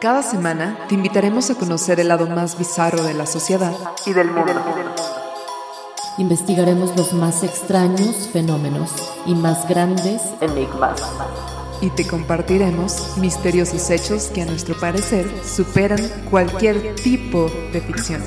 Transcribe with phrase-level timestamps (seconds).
[0.00, 3.72] Cada semana te invitaremos a conocer el lado más bizarro de la sociedad
[4.06, 4.52] y del mundo.
[6.18, 8.92] Investigaremos los más extraños fenómenos
[9.26, 11.00] y más grandes enigmas.
[11.80, 18.22] Y te compartiremos misteriosos hechos que a nuestro parecer superan cualquier tipo de ficción.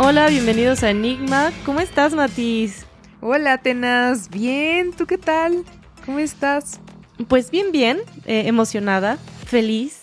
[0.00, 1.50] Hola, bienvenidos a Enigma.
[1.66, 2.86] ¿Cómo estás, Matiz?
[3.20, 4.30] Hola, Atenas.
[4.30, 5.64] Bien, ¿tú qué tal?
[6.06, 6.78] ¿Cómo estás?
[7.26, 7.98] Pues bien, bien.
[8.24, 9.98] eh, emocionada, feliz,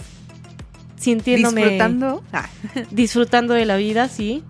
[0.98, 1.62] sintiéndome...
[1.62, 2.23] ¿Disfrutando?
[2.34, 2.49] Ah.
[2.91, 4.44] Disfrutando de la vida, sí.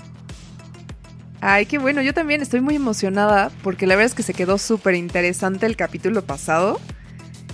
[1.41, 2.02] Ay, qué bueno.
[2.02, 5.76] Yo también estoy muy emocionada porque la verdad es que se quedó súper interesante el
[5.76, 6.82] capítulo pasado.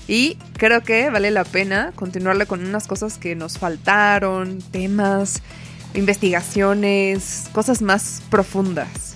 [0.08, 5.42] Y creo que vale la pena continuarle con unas cosas que nos faltaron, temas,
[5.94, 9.16] investigaciones, cosas más profundas.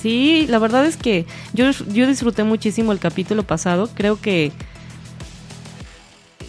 [0.00, 3.90] Sí, la verdad es que yo, yo disfruté muchísimo el capítulo pasado.
[3.94, 4.52] Creo que...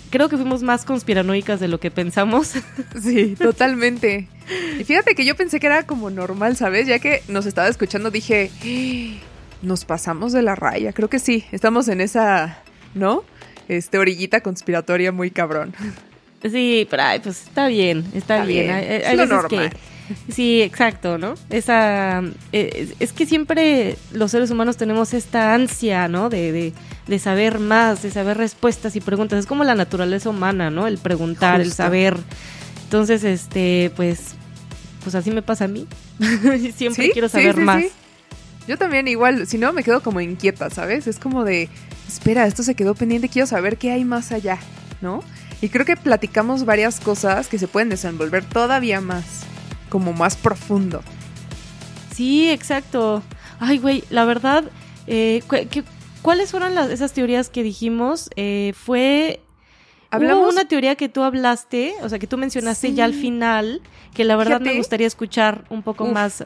[0.10, 2.54] Creo que fuimos más conspiranoicas de lo que pensamos.
[3.02, 4.28] Sí, totalmente.
[4.80, 6.88] Y fíjate que yo pensé que era como normal, ¿sabes?
[6.88, 9.24] Ya que nos estaba escuchando dije, "Ah,
[9.62, 10.94] nos pasamos de la raya.
[10.94, 12.60] Creo que sí, estamos en esa,
[12.96, 13.24] ¿no?
[13.68, 15.74] Este orillita conspiratoria muy cabrón.
[16.44, 18.70] Sí, pero ay, pues está bien, está, Está bien.
[18.72, 19.70] es lo normal.
[19.72, 21.34] que- sí, exacto, ¿no?
[21.50, 22.22] Esa,
[22.54, 26.30] eh, es que siempre los seres humanos tenemos esta ansia, ¿no?
[26.30, 26.74] De, de,
[27.08, 29.40] de saber más, de saber respuestas y preguntas.
[29.40, 30.88] Es como la naturaleza humana, ¿no?
[30.88, 32.16] El preguntar, el saber.
[32.84, 34.36] Entonces, este, pues,
[35.04, 35.88] pues así me pasa a mí.
[36.76, 37.84] siempre Sí, quiero saber sí, más.
[38.68, 41.08] Yo también igual, si no me quedo como inquieta, ¿sabes?
[41.08, 41.68] Es como de,
[42.08, 44.58] espera, esto se quedó pendiente, quiero saber qué hay más allá,
[45.02, 45.24] ¿no?
[45.62, 49.42] Y creo que platicamos varias cosas que se pueden desenvolver todavía más,
[49.90, 51.02] como más profundo.
[52.14, 53.24] Sí, exacto.
[53.60, 54.66] Ay, güey, la verdad,
[55.08, 55.84] eh, cu-
[56.22, 58.30] ¿cuáles fueron las, esas teorías que dijimos?
[58.36, 59.40] Eh, fue
[60.10, 62.94] Hablamos Hubo una teoría que tú hablaste, o sea, que tú mencionaste Sí.
[62.94, 63.82] ya al final,
[64.14, 66.12] que la verdad me gustaría escuchar un poco Uf.
[66.14, 66.44] más.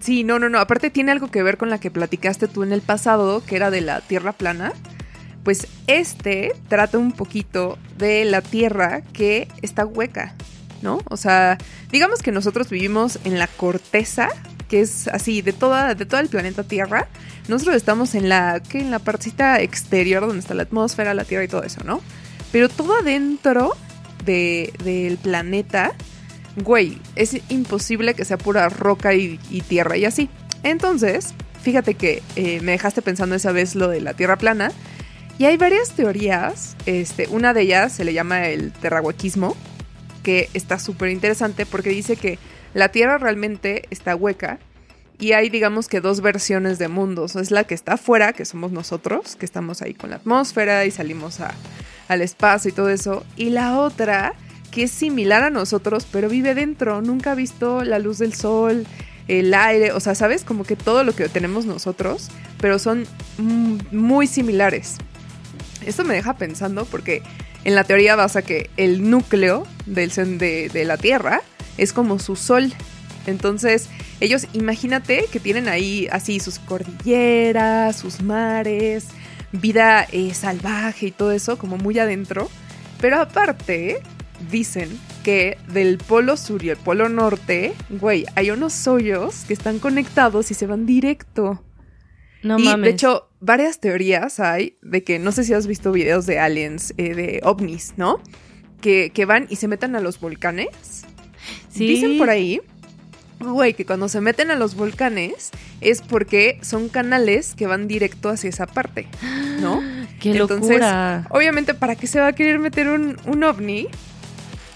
[0.00, 0.58] Sí, no, no, no.
[0.58, 3.70] Aparte tiene algo que ver con la que platicaste tú en el pasado, que era
[3.70, 4.72] de la Tierra plana.
[5.44, 10.34] Pues este trata un poquito de la Tierra que está hueca,
[10.82, 11.00] ¿no?
[11.10, 11.58] O sea,
[11.90, 14.28] digamos que nosotros vivimos en la corteza,
[14.68, 17.08] que es así, de toda, de todo el planeta Tierra.
[17.48, 21.44] Nosotros estamos en la, que en la partecita exterior donde está la atmósfera, la Tierra
[21.44, 22.00] y todo eso, ¿no?
[22.52, 23.74] Pero todo adentro
[24.24, 25.92] de- del planeta
[26.56, 30.28] güey, es imposible que sea pura roca y, y tierra y así.
[30.62, 31.32] Entonces,
[31.62, 34.70] fíjate que eh, me dejaste pensando esa vez lo de la tierra plana.
[35.42, 36.76] Y hay varias teorías.
[36.86, 39.56] Este, una de ellas se le llama el terrahuequismo,
[40.22, 42.38] que está súper interesante porque dice que
[42.74, 44.60] la tierra realmente está hueca.
[45.18, 47.34] Y hay, digamos que dos versiones de mundos.
[47.34, 50.92] Es la que está afuera, que somos nosotros, que estamos ahí con la atmósfera y
[50.92, 51.52] salimos a-
[52.06, 53.24] al espacio y todo eso.
[53.36, 54.34] Y la otra
[54.70, 58.86] que es similar a nosotros, pero vive dentro, nunca ha visto la luz del sol,
[59.26, 60.44] el aire, o sea, ¿sabes?
[60.44, 62.28] Como que todo lo que tenemos nosotros,
[62.60, 63.06] pero son
[63.90, 64.98] muy similares.
[65.86, 67.22] Esto me deja pensando porque
[67.64, 71.42] en la teoría basa que el núcleo del, de, de la Tierra
[71.78, 72.72] es como su sol.
[73.26, 73.88] Entonces,
[74.20, 79.06] ellos imagínate que tienen ahí así sus cordilleras, sus mares,
[79.52, 82.48] vida eh, salvaje y todo eso, como muy adentro.
[83.00, 84.02] Pero aparte,
[84.50, 84.88] dicen
[85.22, 90.50] que del polo sur y el polo norte, güey, hay unos hoyos que están conectados
[90.50, 91.62] y se van directo.
[92.42, 92.84] No y mames.
[92.84, 96.94] de hecho, varias teorías hay de que, no sé si has visto videos de aliens,
[96.96, 98.20] eh, de ovnis, ¿no?
[98.80, 101.04] Que, que van y se meten a los volcanes.
[101.70, 101.86] sí.
[101.86, 102.60] Dicen por ahí,
[103.38, 108.28] güey, que cuando se meten a los volcanes es porque son canales que van directo
[108.28, 109.08] hacia esa parte,
[109.60, 109.80] ¿no?
[110.20, 111.26] Qué Entonces, locura.
[111.30, 113.88] Obviamente, ¿para qué se va a querer meter un, un ovni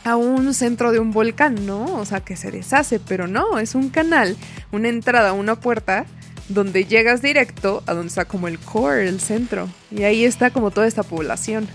[0.02, 1.84] a un centro de un volcán, no?
[1.98, 4.36] O sea, que se deshace, pero no, es un canal,
[4.72, 6.06] una entrada, una puerta
[6.48, 9.68] donde llegas directo a donde está como el core, el centro.
[9.90, 11.68] Y ahí está como toda esta población.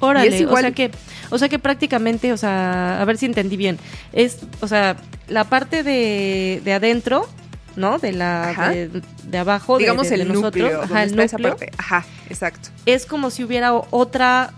[0.00, 0.90] Órale, igual- o sea que,
[1.30, 3.78] o sea que prácticamente, o sea, a ver si entendí bien.
[4.12, 4.96] Es, o sea,
[5.28, 7.28] la parte de, de adentro,
[7.76, 7.98] ¿no?
[7.98, 8.90] De la, de,
[9.24, 11.70] de abajo, Digamos de, de el nosotros, núcleo, ajá, el núcleo, parte.
[11.78, 12.70] Ajá, exacto.
[12.84, 14.52] es como si hubiera otra,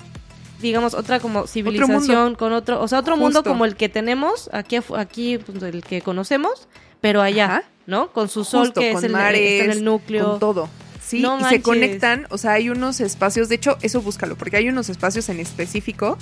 [0.63, 4.79] digamos, otra como civilización con otro, o sea, otro mundo como el que tenemos aquí,
[4.97, 6.69] aquí, pues, el que conocemos,
[7.03, 7.63] pero allá, Ajá.
[7.87, 8.13] ¿No?
[8.13, 10.31] Con su sol Justo, que es el, mares, está en el núcleo.
[10.31, 10.69] Con todo.
[11.05, 14.57] Sí, No y se conectan, o sea, hay unos espacios, de hecho, eso búscalo, porque
[14.57, 16.17] hay unos espacios en específico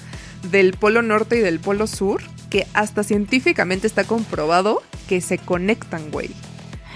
[0.51, 2.21] del polo norte y del polo sur
[2.51, 6.31] que hasta científicamente está comprobado que se conectan, güey.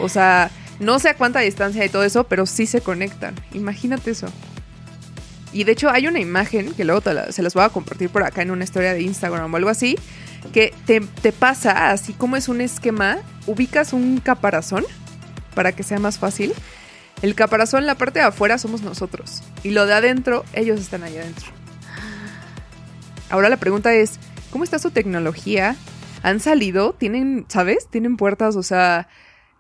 [0.01, 3.35] O sea, no sé a cuánta distancia y todo eso, pero sí se conectan.
[3.55, 4.27] Imagínate eso.
[5.53, 8.43] Y de hecho hay una imagen que luego se las voy a compartir por acá
[8.43, 9.97] en una historia de Instagram o algo así,
[10.53, 14.85] que te, pasa así como es un esquema, ubicas un caparazón
[15.55, 16.53] para que sea más fácil.
[17.23, 19.43] El caparazón, la parte de afuera somos nosotros.
[19.63, 21.47] Y lo de adentro, ellos están ahí adentro.
[23.31, 24.19] Ahora la pregunta es,
[24.51, 25.77] ¿cómo está su tecnología?
[26.23, 26.93] ¿Han salido?
[26.93, 27.89] ¿Tienen, sabes?
[27.89, 28.57] ¿Tienen puertas?
[28.57, 29.09] O sea,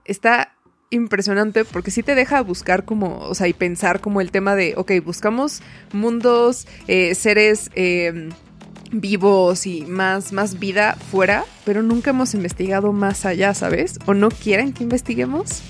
[0.04, 0.52] está
[0.90, 4.74] impresionante porque sí te deja buscar como, o sea, y pensar como el tema de,
[4.76, 5.62] ok, buscamos
[5.92, 8.30] mundos, eh, seres eh,
[8.92, 13.98] vivos y más, más vida fuera, pero nunca hemos investigado más allá, ¿sabes?
[14.06, 15.62] ¿O no quieren que investiguemos?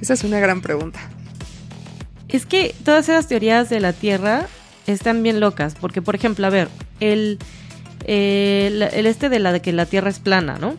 [0.00, 1.00] Esa es una gran pregunta.
[2.28, 4.46] Es que todas esas teorías de la Tierra
[4.86, 6.68] están bien locas, porque por ejemplo, a ver,
[7.00, 7.38] el,
[8.04, 10.76] eh, el este de la de que la Tierra es plana, ¿no?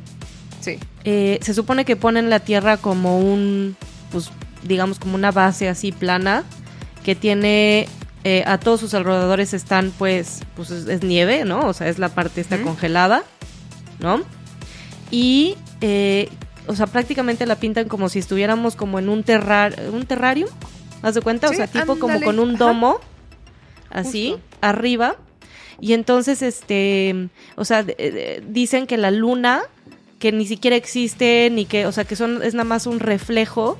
[1.04, 3.78] Eh, se supone que ponen la Tierra como un,
[4.12, 4.30] pues
[4.64, 6.44] digamos como una base así plana
[7.06, 7.88] que tiene
[8.30, 11.62] eh, a todos sus alrededores están pues, pues es, nieve, ¿no?
[11.62, 13.24] O sea, es la parte está congelada,
[14.00, 14.22] ¿no?
[15.12, 16.28] Y, eh,
[16.68, 20.48] o sea, prácticamente la pintan como si estuviéramos como en un, terrar un terrario,
[21.04, 21.48] ¿haz de cuenta?
[21.48, 23.00] o sea, tipo como con un domo,
[23.92, 25.16] así, arriba.
[25.80, 27.86] Y entonces, este, o sea,
[28.46, 29.62] dicen que la luna
[30.20, 33.78] que ni siquiera existe, ni que, o sea, que son, es nada más un reflejo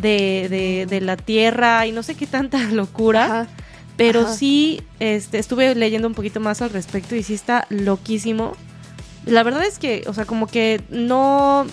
[0.00, 3.46] de, de, la Tierra y no sé qué tanta locura.
[3.96, 8.56] Pero sí, este, estuve leyendo un poquito más al respecto y sí está loquísimo.
[9.24, 11.64] La verdad es que, o sea, como que no,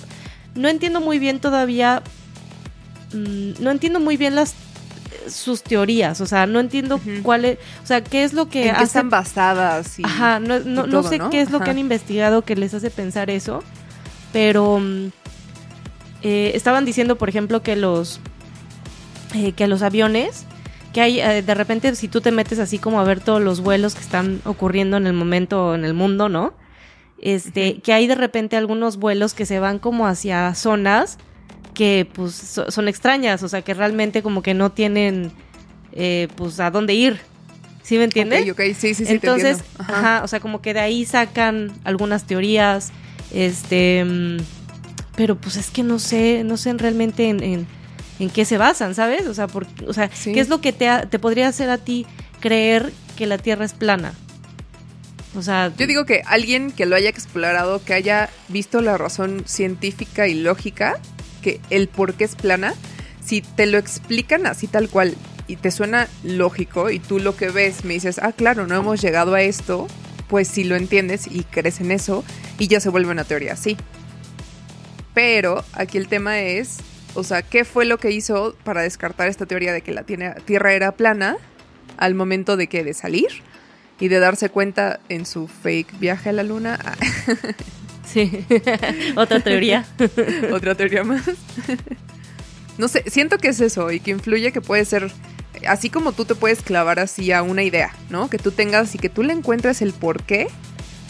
[0.53, 2.03] no entiendo muy bien todavía,
[3.13, 4.53] mm, no entiendo muy bien las
[5.27, 8.75] sus teorías, o sea, no entiendo cuál es, o sea, qué es lo que ¿En
[8.77, 12.73] están basadas y, Ajá, no, no, sé qué es lo que han investigado que les
[12.73, 13.61] hace pensar eso
[14.31, 15.11] pero mm,
[16.23, 18.19] eh, estaban diciendo, por ejemplo, que los
[19.33, 20.45] eh, que los aviones
[20.93, 23.61] que hay eh, de repente si tú te metes así como a ver todos los
[23.61, 26.53] vuelos que están ocurriendo en el momento en el mundo, ¿no?
[27.19, 31.17] Este, que hay de repente algunos vuelos que se van como hacia zonas
[31.73, 35.31] que pues son extrañas, o sea, que realmente como que no tienen
[36.35, 37.19] pues a dónde ir.
[37.83, 38.43] ¿Sí me entiendes?
[38.43, 39.05] Ok, ok, sí, sí, sí.
[39.07, 42.91] Entonces, ajá, o sea, como que de ahí sacan algunas teorías
[43.33, 44.37] este, mm,
[45.15, 47.67] pero pues es que no sé, no sé realmente en, en,
[48.29, 49.27] qué se basan, ¿sabes?
[49.27, 52.05] O sea, por, o sea ¿qué es lo que te, te podría hacer a ti
[52.39, 54.13] creer que la Tierra es plana?
[55.35, 59.43] O sea, yo digo que alguien que lo haya explorado, que haya visto la razón
[59.45, 60.99] científica y lógica,
[61.41, 62.73] que el por qué es plana,
[63.23, 65.15] si te lo explican así tal cual
[65.47, 69.01] y te suena lógico y tú lo que ves me dices, ah, claro, no hemos
[69.01, 69.87] llegado a esto,
[70.27, 72.23] pues si lo entiendes y crees en eso
[72.57, 73.77] y ya se vuelve una teoría así.
[75.13, 76.77] Pero aquí el tema es,
[77.13, 80.73] o sea, ¿qué fue lo que hizo para descartar esta teoría de que la Tierra
[80.73, 81.37] era plana
[81.97, 83.29] al momento de que de salir
[83.99, 86.79] y de darse cuenta en su fake viaje a la luna?
[88.05, 88.45] sí,
[89.15, 89.85] otra teoría.
[90.53, 91.23] otra teoría más.
[92.77, 95.11] no sé, siento que es eso y que influye que puede ser
[95.67, 98.29] así como tú te puedes clavar así a una idea, ¿no?
[98.29, 100.47] Que tú tengas y que tú le encuentres el por qué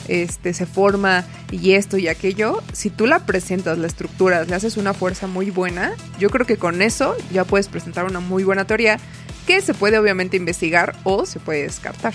[0.08, 4.78] este, se forma y esto y aquello, si tú la presentas, la estructuras, le haces
[4.78, 8.66] una fuerza muy buena, yo creo que con eso ya puedes presentar una muy buena
[8.66, 8.98] teoría
[9.46, 12.14] que se puede obviamente investigar o se puede descartar.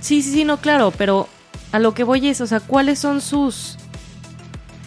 [0.00, 1.28] Sí, sí, sí, no, claro, pero
[1.72, 3.76] a lo que voy es, o sea, ¿cuáles son sus...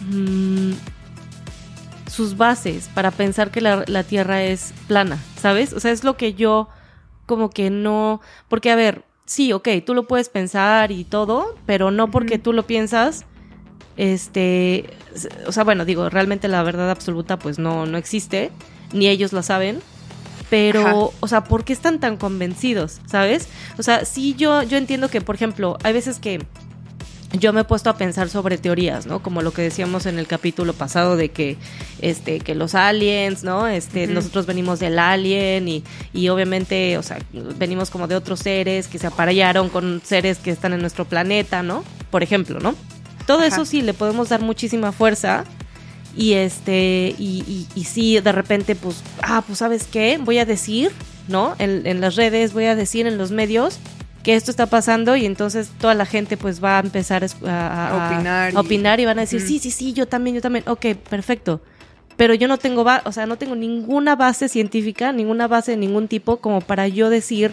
[0.09, 0.73] Mm,
[2.07, 5.73] sus bases para pensar que la, la Tierra es plana, ¿sabes?
[5.73, 6.67] O sea, es lo que yo
[7.25, 8.21] como que no...
[8.47, 12.51] Porque, a ver, sí, ok, tú lo puedes pensar y todo, pero no porque tú
[12.51, 13.25] lo piensas,
[13.95, 14.89] este,
[15.45, 18.49] o sea, bueno, digo, realmente la verdad absoluta pues no, no existe,
[18.91, 19.81] ni ellos la saben,
[20.49, 23.47] pero, o sea, ¿por qué están tan convencidos, sabes?
[23.77, 26.43] O sea, sí yo, yo entiendo que, por ejemplo, hay veces que
[27.33, 29.21] yo me he puesto a pensar sobre teorías, ¿no?
[29.21, 31.57] Como lo que decíamos en el capítulo pasado de que,
[32.01, 33.67] este, que los aliens, ¿no?
[33.67, 37.19] Este, nosotros venimos del alien y, y obviamente, o sea,
[37.57, 41.61] venimos como de otros seres que se aparearon con seres que están en nuestro planeta,
[41.61, 41.83] ¿no?
[42.09, 42.73] Por ejemplo, ¿no?
[43.27, 45.43] Todo eso sí le podemos dar muchísima fuerza
[46.17, 50.17] y este, y, y, y sí, de repente, pues, ah, pues, ¿sabes qué?
[50.19, 50.91] Voy a decir,
[51.27, 51.53] ¿no?
[51.59, 53.77] En, en las redes, voy a decir en los medios
[54.23, 58.53] que esto está pasando y entonces toda la gente pues va a empezar a, opinar,
[58.53, 58.57] y...
[58.57, 59.05] opinar, y...
[59.05, 61.61] van a decir, sí, sí, sí, yo también, yo también, ok, perfecto.
[62.17, 66.09] Pero yo no tengo, o sea, no tengo ninguna base científica, ninguna base de ningún
[66.09, 67.51] tipo como para yo decir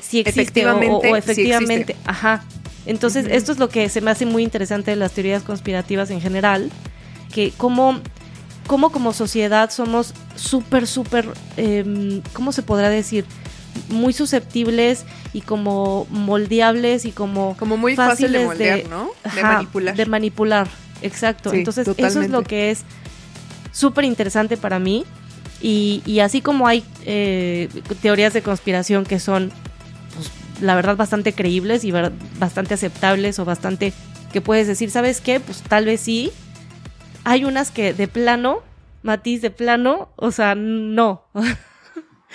[0.00, 2.44] si existe o, efectivamente, ajá.
[2.86, 6.20] Entonces, esto es lo que se me hace muy interesante de las teorías conspirativas en
[6.20, 6.70] general,
[7.32, 8.00] que cómo,
[8.66, 13.24] cómo como sociedad somos súper, súper, em, ¿cómo se podrá decir?
[13.88, 17.56] Muy susceptibles y como moldeables y como...
[17.56, 18.88] Como muy fácil de fáciles.
[18.88, 19.96] De Ajá, manipular.
[19.96, 20.68] De manipular,
[21.02, 21.50] exacto.
[21.50, 22.84] Sí, Entonces, eso es lo que es
[23.72, 25.04] súper interesante para mí.
[25.60, 27.68] Y, y así como hay eh,
[28.02, 29.50] teorías de conspiración que son,
[30.14, 31.92] pues, la verdad, bastante creíbles y
[32.38, 33.92] bastante aceptables o bastante
[34.32, 35.40] que puedes decir, ¿sabes qué?
[35.40, 36.32] Pues tal vez sí.
[37.24, 38.62] Hay unas que de plano,
[39.02, 41.22] Matiz, de plano, o sea, no.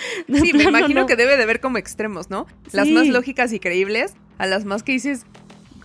[0.28, 1.06] De Sí, me imagino no.
[1.06, 2.46] que debe de haber como extremos, ¿no?
[2.72, 2.92] Las Sí.
[2.94, 5.22] más lógicas y creíbles a las más que dices,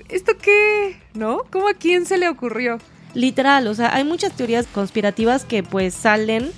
[0.10, 0.98] ¿esto qué?
[1.13, 1.39] ¿No?
[1.51, 2.77] ¿Cómo a quién se le ocurrió?
[3.13, 6.51] Literal, o sea, hay muchas teorías conspirativas que pues salen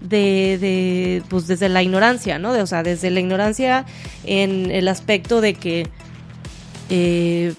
[0.00, 2.52] de, de pues desde la ignorancia, ¿no?
[2.54, 3.84] De, o sea, desde la ignorancia
[4.24, 5.86] en el aspecto de que,
[6.88, 7.54] eh,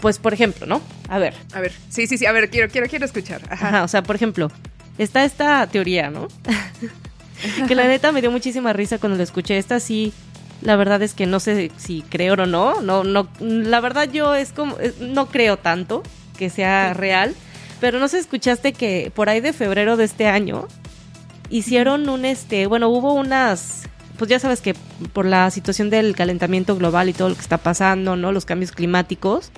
[0.00, 0.80] pues por ejemplo, ¿no?
[1.08, 3.42] A ver, A ver, sí, sí, sí, a ver, quiero, quiero, quiero escuchar.
[3.50, 3.68] Ajá.
[3.68, 4.50] Ajá, o sea, por ejemplo,
[4.96, 6.28] está esta teoría, ¿no?
[7.68, 9.58] que la neta me dio muchísima risa cuando la escuché.
[9.58, 10.12] Esta sí,
[10.62, 12.80] la verdad es que no sé si creo o no.
[12.80, 16.02] No, no, la verdad yo es como, es- no creo tanto
[16.38, 17.34] que sea real.
[17.80, 20.68] Pero no sé, escuchaste que por ahí de febrero de este año
[21.48, 23.82] hicieron un este, bueno, hubo unas,
[24.18, 24.74] pues ya sabes que
[25.12, 28.32] por la situación del calentamiento global y todo lo que está pasando, ¿no?
[28.32, 29.50] Los cambios climáticos,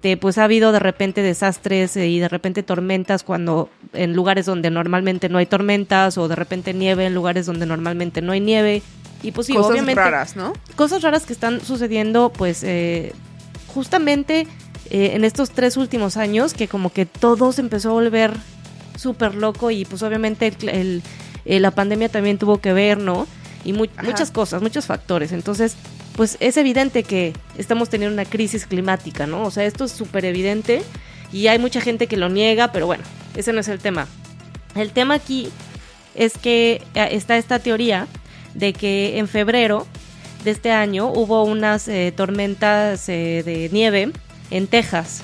[0.00, 4.46] este, pues ha habido de repente desastres eh, y de repente tormentas cuando en lugares
[4.46, 8.40] donde normalmente no hay tormentas o de repente nieve en lugares donde normalmente no hay
[8.40, 8.82] nieve
[9.22, 10.54] y pues sí, Cosas obviamente raras, ¿no?
[10.74, 13.12] cosas raras que están sucediendo pues eh,
[13.66, 14.46] justamente
[14.88, 18.32] eh, en estos tres últimos años que como que todo se empezó a volver
[18.96, 21.02] súper loco y pues obviamente el, el-
[21.44, 23.26] eh, la pandemia también tuvo que ver, ¿no?
[23.64, 24.02] Y mu- Ajá.
[24.06, 25.32] muchas cosas, muchos factores.
[25.32, 25.74] Entonces,
[26.16, 29.42] pues es evidente que estamos teniendo una crisis climática, ¿no?
[29.44, 30.82] O sea, esto es súper evidente
[31.32, 33.04] y hay mucha gente que lo niega, pero bueno,
[33.36, 34.06] ese no es el tema.
[34.74, 35.48] El tema aquí
[36.14, 38.06] es que eh, está esta teoría
[38.54, 39.86] de que en febrero
[40.44, 44.10] de este año hubo unas eh, tormentas eh, de nieve
[44.50, 45.22] en Texas,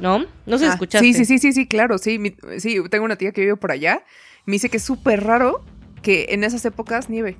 [0.00, 0.26] ¿no?
[0.46, 1.06] No sé si Ah, escuchaste.
[1.06, 2.18] Sí, sí, sí, sí, sí, claro, sí.
[2.18, 4.04] mi- sí, tengo una tía que vive por allá.
[4.46, 5.64] Me dice que es súper raro
[6.02, 7.36] que en esas épocas nieve.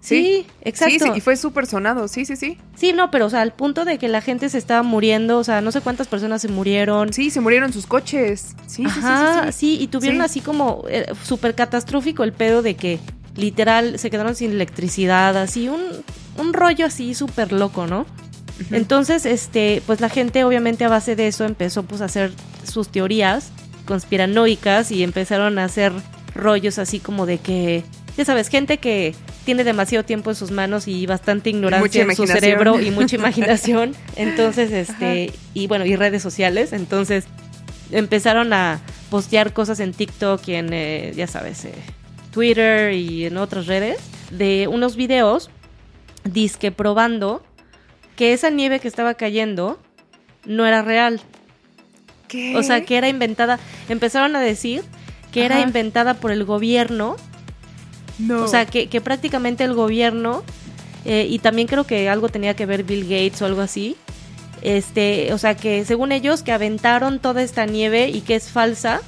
[0.00, 0.94] Sí, exacto.
[0.94, 2.56] Sí, sí, y fue súper sonado, sí, sí, sí.
[2.74, 5.44] Sí, no, pero o sea, al punto de que la gente se estaba muriendo, o
[5.44, 7.12] sea, no sé cuántas personas se murieron.
[7.12, 8.54] Sí, se murieron sus coches.
[8.66, 9.78] Sí, sí, sí, sí, sí.
[9.80, 10.24] y tuvieron Sí.
[10.24, 12.98] así como eh, súper catastrófico el pedo de que
[13.36, 15.80] literal se quedaron sin electricidad, así un,
[16.38, 18.06] un rollo así súper loco, ¿no?
[18.70, 22.32] Entonces, este, pues la gente obviamente a base de eso empezó pues a hacer
[22.64, 23.52] sus teorías
[23.86, 25.92] conspiranoicas y empezaron a hacer
[26.34, 27.84] rollos así como de que,
[28.20, 29.14] ya sabes, gente que
[29.46, 33.94] tiene demasiado tiempo en sus manos y bastante ignorancia en su cerebro y mucha imaginación.
[34.14, 36.74] Entonces, este, y bueno, y redes sociales.
[36.74, 37.24] Entonces,
[37.90, 41.72] empezaron a postear cosas en TikTok y en, eh, ya sabes, eh,
[42.30, 43.98] Twitter y en otras redes
[44.30, 45.48] de unos videos
[46.24, 47.42] disque probando
[48.16, 49.80] que esa nieve que estaba cayendo
[50.44, 51.22] no era real.
[52.28, 52.54] ¿Qué?
[52.54, 53.58] O sea, que era inventada.
[53.88, 54.84] Empezaron a decir
[55.32, 57.16] que era inventada por el gobierno.
[58.20, 58.44] No.
[58.44, 60.42] O sea, que, que prácticamente el gobierno,
[61.04, 63.96] eh, y también creo que algo tenía que ver Bill Gates o algo así.
[64.62, 69.00] Este, o sea, que según ellos, que aventaron toda esta nieve y que es falsa.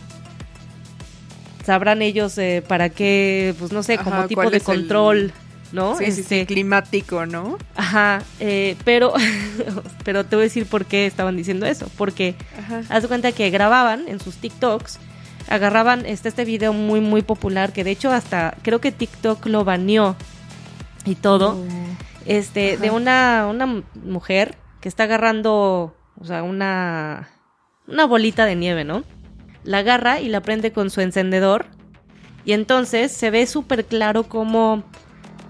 [1.65, 5.33] Sabrán ellos eh, para qué, pues no sé, como tipo de el- control,
[5.71, 5.97] ¿no?
[5.97, 7.57] sí, sí, sí, Este, climático, ¿no?
[7.77, 9.13] Ajá, eh, pero,
[10.05, 11.87] pero te voy a decir por qué estaban diciendo eso.
[11.97, 12.83] Porque Ajá.
[12.89, 14.99] haz de cuenta que grababan en sus TikToks,
[15.49, 19.65] agarraban este, este video muy, muy popular, que de hecho hasta creo que TikTok lo
[19.65, 20.17] baneó
[21.05, 21.63] y todo,
[22.27, 27.29] este, de una, una mujer que está agarrando, o sea, una,
[27.87, 29.05] una bolita de nieve, ¿no?
[29.65, 31.67] La agarra y la prende con su encendedor
[32.45, 34.85] y entonces se ve súper claro como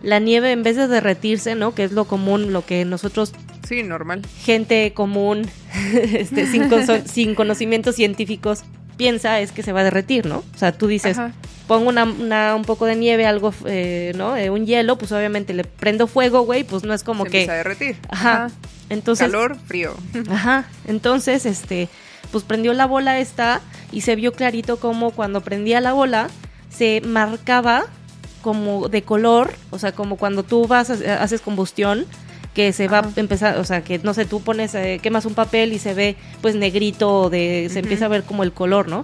[0.03, 1.75] la nieve en vez de derretirse, ¿no?
[1.75, 3.33] Que es lo común, lo que nosotros
[3.67, 4.23] Sí, normal.
[4.41, 5.49] gente común,
[5.95, 6.69] este, sin,
[7.07, 8.65] sin conocimientos científicos,
[8.97, 10.39] piensa es que se va a derretir, ¿no?
[10.55, 11.33] O sea, tú dices, Ajá.
[11.67, 14.37] pongo una, una- un poco de nieve, algo, eh, ¿no?
[14.37, 17.37] Eh, un hielo, pues obviamente le prendo fuego, güey, pues no es como se que...
[17.41, 17.97] empieza a derretir.
[18.09, 18.51] Ajá.
[18.89, 19.95] Entonces, Calor, frío.
[20.31, 20.67] Ajá.
[20.87, 21.89] Entonces, este,
[22.31, 26.29] pues prendió la bola esta y se vio clarito como cuando prendía la bola
[26.71, 27.85] se marcaba
[28.43, 32.07] como de color, o sea, como cuando tú vas haces combustión
[32.55, 35.35] que se va a empezar, o sea, que no sé, tú pones eh, quemas un
[35.35, 39.03] papel y se ve pues negrito de se empieza a ver como el color, ¿no?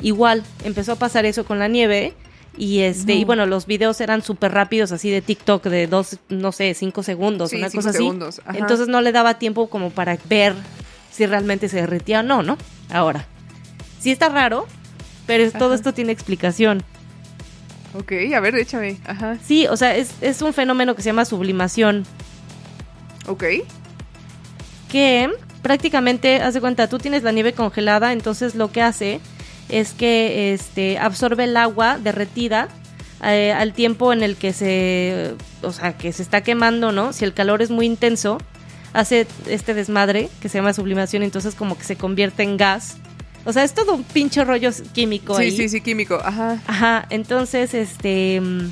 [0.00, 2.14] Igual empezó a pasar eso con la nieve
[2.56, 3.26] Y este, y No.
[3.26, 7.50] bueno, los videos eran súper rápidos, así de TikTok, de dos, no sé, cinco segundos,
[7.50, 7.98] Sí, una cinco cosa así.
[7.98, 8.58] segundos, ajá.
[8.58, 10.54] Entonces no le daba tiempo como para ver
[11.12, 12.56] si realmente se derretía o no, ¿no?
[12.90, 13.26] Ahora.
[14.00, 14.66] Sí está raro,
[15.26, 16.82] pero todo esto tiene explicación.
[17.94, 18.96] Ok, a ver, échame.
[19.06, 19.36] Ajá.
[19.44, 22.04] Sí, o sea, es, es un fenómeno que se llama sublimación,
[23.28, 23.44] Ok.
[24.90, 25.30] que
[25.62, 29.20] prácticamente, haz de cuenta, tú tienes la nieve congelada, entonces lo que hace
[29.68, 32.68] es que este, absorbe el agua derretida
[33.22, 37.12] eh, al tiempo en el que se, o sea, que se está quemando, ¿no?
[37.12, 38.38] Si el calor es muy intenso,
[38.94, 42.96] hace este desmadre que se llama sublimación, entonces como que se convierte en gas.
[43.44, 45.50] O sea, es todo un pinche rollo químico Sí, ahí.
[45.56, 46.18] sí, sí, químico.
[46.24, 46.60] Ajá.
[46.66, 48.70] Ajá, entonces, este, mm,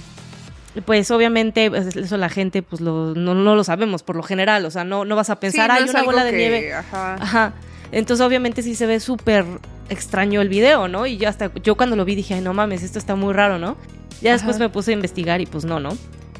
[0.85, 4.65] pues obviamente pues, eso la gente pues lo, no, no lo sabemos por lo general,
[4.67, 6.75] o sea, no, no vas a pensar, Sí, no hay una bola de que- nieve.
[6.75, 7.15] Ajá.
[7.15, 7.53] Ajá,
[7.93, 9.45] entonces obviamente sí se ve súper
[9.89, 11.07] extraño el video, ¿no?
[11.07, 13.59] Y yo hasta, yo cuando lo vi dije, ay, no mames, esto está muy raro,
[13.59, 13.77] ¿no?
[14.21, 15.91] Ya después me puse a investigar y pues no, ¿no?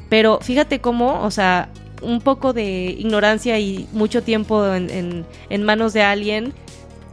[0.09, 1.69] Pero fíjate cómo, o sea,
[2.01, 6.53] un poco de ignorancia y mucho tiempo en, en, en manos de alguien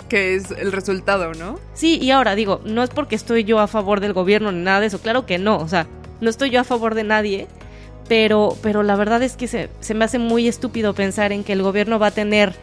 [0.08, 1.58] Que es el resultado, ¿no?
[1.74, 4.80] Sí, y ahora digo, no es porque estoy yo a favor del gobierno ni nada
[4.80, 5.86] de eso, claro que no, o sea,
[6.24, 7.46] no estoy yo a favor de nadie,
[8.08, 11.52] pero, pero la verdad es que se, se me hace muy estúpido pensar en que
[11.52, 12.54] el gobierno va a tener,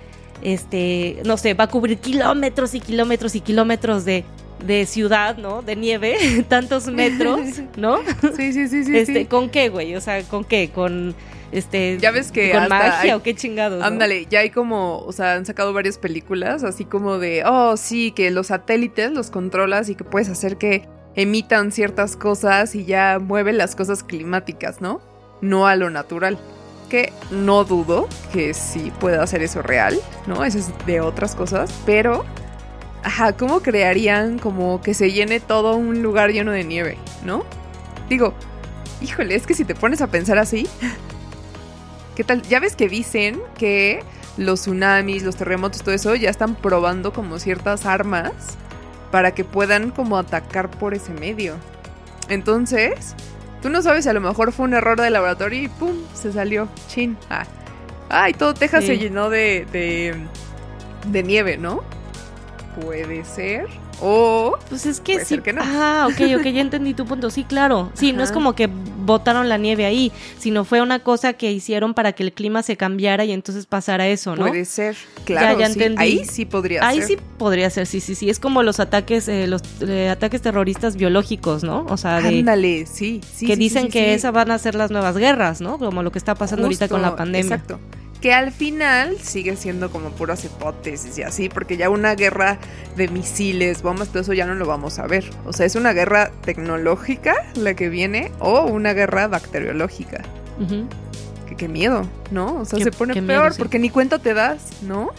[0.44, 4.24] este, no sé, va a cubrir kilómetros y kilómetros y kilómetros de,
[4.66, 5.62] de ciudad, ¿no?
[5.62, 6.18] De nieve,
[6.50, 7.40] tantos metros,
[7.78, 8.00] ¿no?
[8.36, 8.98] Sí, sí, sí, sí.
[8.98, 9.26] este, sí.
[9.26, 9.96] ¿con qué, güey?
[9.96, 10.70] O sea, ¿con qué?
[10.74, 11.16] Con,
[11.52, 13.80] este, Ya ves que con magia hay- o qué chingados.
[13.80, 13.86] ¿no?
[13.86, 18.12] Ándale, ya hay como, o sea, han sacado varias películas, así como de, oh, sí,
[18.12, 23.20] que los satélites los controlas y que puedes hacer que emitan ciertas cosas y ya
[23.20, 25.02] mueven las cosas climáticas, ¿no?
[25.42, 26.38] No a lo natural.
[26.90, 30.44] Que no dudo que sí pueda hacer eso real, ¿no?
[30.44, 32.26] Eso es de otras cosas, pero,
[33.38, 37.44] ¿cómo crearían como que se llene todo un lugar lleno de nieve, ¿no?
[38.10, 38.34] Digo,
[39.02, 40.68] híjole, es que si te pones a pensar así,
[42.16, 42.42] ¿Qué tal?
[42.44, 44.04] Ya ves que dicen que
[44.38, 48.34] los tsunamis, los terremotos, todo eso ya están probando como ciertas armas
[49.12, 51.56] para que puedan como atacar por ese medio.
[52.30, 53.16] Entonces,
[53.62, 55.96] tú no sabes a lo mejor fue un error de laboratorio y ¡pum!
[56.14, 56.68] se salió.
[56.88, 57.18] Chin.
[57.30, 57.46] Ah.
[58.10, 58.88] Ay, todo Texas Sí.
[58.88, 60.16] se llenó de, de,
[61.08, 61.82] de nieve, ¿no?
[62.82, 63.68] Puede ser.
[64.02, 64.58] O...
[64.70, 65.38] Pues es que sí.
[65.40, 65.62] que no.
[65.64, 67.30] Ah, ok, ok, ya entendí tu punto.
[67.30, 67.92] Sí, claro.
[67.94, 71.94] Sí, no es como que botaron la nieve ahí, sino fue una cosa que hicieron
[71.94, 74.48] para que el clima se cambiara y entonces pasara eso, ¿no?
[74.48, 74.96] Puede ser.
[75.26, 75.74] Claro, ya sí.
[75.74, 76.02] entendí.
[76.02, 77.08] Ahí sí podría Ahí ser.
[77.08, 78.30] sí podría ser, sí, sí, sí.
[78.30, 81.86] Es como los ataques, eh, los eh, ataques terroristas biológicos, ¿no?
[81.90, 83.46] O sea, de Ándale, sí, sí.
[83.46, 85.78] que sí, dicen sí, que esas van a ser las nuevas guerras, ¿no?
[85.78, 87.56] Como lo que está pasando ahorita con la pandemia.
[87.56, 87.80] Exacto.
[88.22, 92.60] Que al final sigue siendo como puras hipótesis y así, porque ya una guerra
[92.96, 95.28] de misiles, bombas, todo eso ya no lo vamos a ver.
[95.46, 100.22] O sea, es una guerra tecnológica la que viene o una guerra bacteriológica.
[101.48, 102.60] Que qué miedo, ¿no?
[102.60, 103.58] O sea, Qué- se pone peor miedo, sí.
[103.58, 105.10] porque ni cuenta te das, ¿no?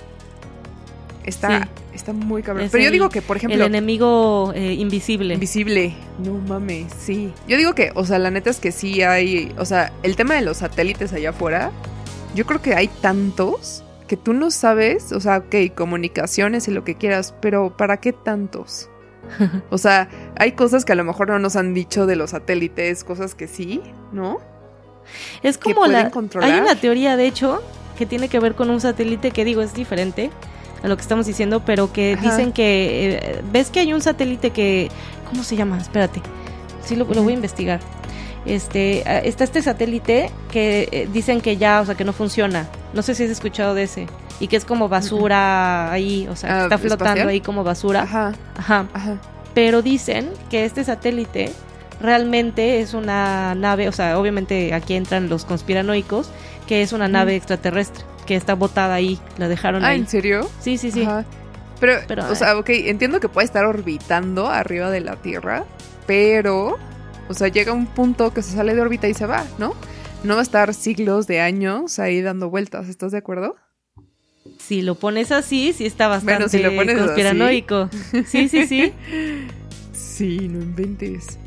[1.25, 1.69] Está, Sí.
[1.95, 2.67] está muy cabrón.
[2.67, 5.35] Es Pero yo el- digo que, por El ejemplo, enemigo eh, invisible.
[5.35, 5.95] Invisible.
[6.25, 7.33] No mames, sí.
[7.49, 10.35] Yo digo que, o sea, la neta es que sí hay, o sea, el tema
[10.35, 11.71] de los satélites allá afuera,
[12.35, 16.85] yo creo que hay tantos que tú no sabes, o sea, ok, comunicaciones y lo
[16.85, 18.89] que quieras, pero ¿para qué tantos?
[19.71, 23.05] O sea, hay cosas que a lo mejor no nos han dicho de los satélites,
[23.05, 23.81] cosas que sí,
[24.13, 24.39] ¿no?
[25.43, 26.11] Es como la.
[26.11, 26.51] controlar.
[26.51, 27.63] Hay una teoría, de hecho,
[27.97, 30.31] que tiene que ver con un satélite que digo es diferente
[30.83, 32.23] a lo que estamos diciendo, pero que Ajá.
[32.23, 33.19] dicen que.
[33.21, 34.91] eh, ¿Ves que hay un satélite que.
[35.29, 35.79] ¿Cómo se llama?
[35.79, 36.21] Espérate.
[36.85, 37.81] Sí, lo, lo voy a investigar.
[38.45, 42.67] Este, está este satélite que eh, dicen que ya, o sea, que no funciona.
[42.93, 44.07] No sé si has escuchado de ese.
[44.41, 47.29] Y que es como basura ahí, o sea, Ah, está flotando ¿espacial?
[47.29, 48.03] ahí como basura.
[48.03, 48.87] Ajá, Ajá.
[48.93, 49.17] ajá.
[49.55, 51.53] Pero dicen que este satélite
[52.01, 56.31] realmente es una nave, o sea, obviamente aquí entran los conspiranoicos,
[56.67, 60.01] que es una nave extraterrestre, que está botada ahí, la dejaron Ah, ahí.
[60.01, 60.49] ¿en serio?
[60.61, 61.03] Sí, sí, sí.
[61.05, 61.25] Ajá.
[61.79, 65.65] Pero, Pero, o sea, ok, entiendo que puede estar orbitando arriba de la Tierra,
[66.07, 66.79] pero,
[67.29, 69.75] o sea, llega un punto que se sale de órbita y se va, ¿no?
[70.25, 73.57] No va a estar siglos de años ahí dando vueltas, ¿estás de acuerdo?
[74.59, 77.05] Si lo pones así, sí está bastante Bueno, si lo pones así.
[77.05, 77.89] conspiranoico.
[78.27, 78.93] Sí, sí, sí.
[79.93, 81.39] Sí, no inventes.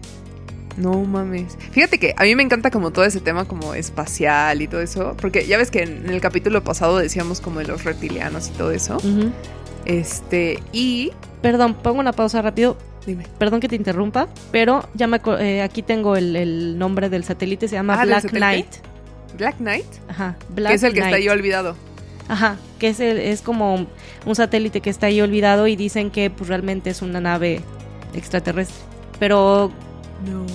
[0.75, 1.55] No mames.
[1.71, 5.15] Fíjate que a mí me encanta como todo ese tema como espacial y todo eso,
[5.21, 8.71] porque ya ves que en el capítulo pasado decíamos como de los reptilianos y todo
[8.71, 8.97] eso.
[9.85, 11.11] Este, y
[11.41, 12.75] Perdón, pongo una pausa rápido.
[13.05, 13.25] Dime.
[13.37, 17.67] Perdón que te interrumpa, pero ya me eh, aquí tengo el, el nombre del satélite,
[17.67, 18.29] se llama Ah, ¿del Black?
[18.31, 18.67] Knight.
[19.37, 21.75] Black Knight, Ajá, Black que es el que está ahí olvidado.
[22.27, 23.85] Ajá, que es, el- es como
[24.25, 27.61] un satélite que está ahí olvidado y dicen que pues realmente es una nave
[28.13, 28.77] extraterrestre.
[29.19, 29.71] Pero
[30.29, 30.45] No.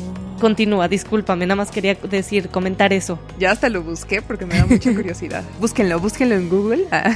[0.40, 3.18] Continúa, discúlpame, nada más quería decir, comentar eso.
[3.38, 5.44] Ya hasta lo busqué porque me da mucha curiosidad.
[5.60, 6.86] búsquenlo, búsquenlo en Google.
[6.90, 7.12] Ah.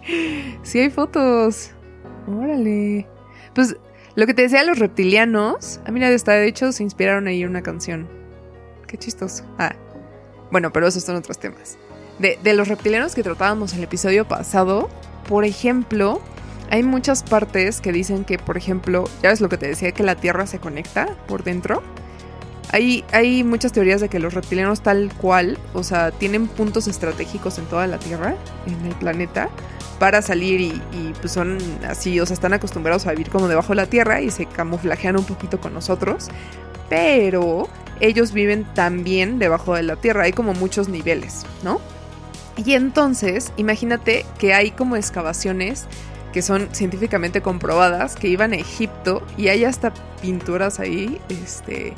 [0.64, 1.70] sí hay fotos.
[2.26, 3.06] Órale.
[3.54, 3.76] Pues
[4.16, 5.80] lo que te decía, los reptilianos.
[5.84, 8.08] Ah, mira, está de hecho se inspiraron ahí en una canción.
[8.88, 9.44] Qué chistoso.
[9.58, 9.76] Ah.
[10.50, 11.76] Bueno, pero esos son otros temas.
[12.18, 14.88] De, de los reptilianos que tratábamos en el episodio pasado,
[15.28, 16.22] por ejemplo,
[16.70, 20.02] hay muchas partes que dicen que, por ejemplo, ya ves lo que te decía, que
[20.02, 21.82] la Tierra se conecta por dentro.
[22.72, 27.58] Hay, hay muchas teorías de que los reptilianos tal cual, o sea, tienen puntos estratégicos
[27.58, 28.34] en toda la Tierra,
[28.66, 29.50] en el planeta,
[29.98, 30.82] para salir y,
[31.20, 34.30] pues son así, o sea, están acostumbrados a vivir como debajo de la Tierra y
[34.30, 36.28] se camuflajean un poquito con nosotros,
[36.88, 37.68] pero
[38.00, 41.80] ellos viven también debajo de la Tierra, hay como muchos niveles, ¿no?
[42.56, 45.86] Y entonces, imagínate que hay como excavaciones
[46.32, 51.94] que son científicamente comprobadas, que iban a Egipto y hay hasta pinturas ahí, este,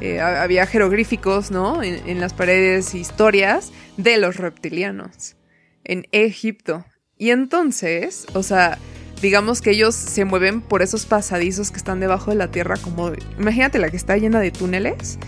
[0.00, 1.82] eh, había jeroglíficos, ¿no?
[1.82, 5.36] En, las paredes, historias de los reptilianos
[5.84, 6.84] en Egipto.
[7.20, 8.78] Y entonces, o sea,
[9.20, 13.12] digamos que ellos se mueven por esos pasadizos que están debajo de la tierra, como,
[13.38, 15.18] imagínate la que está llena de túneles.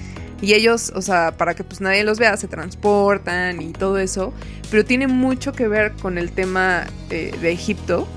[0.40, 4.32] Y ellos, o sea, para que pues nadie los vea, se transportan y todo eso.
[4.70, 8.08] Pero tiene mucho que ver con el tema de Egipto,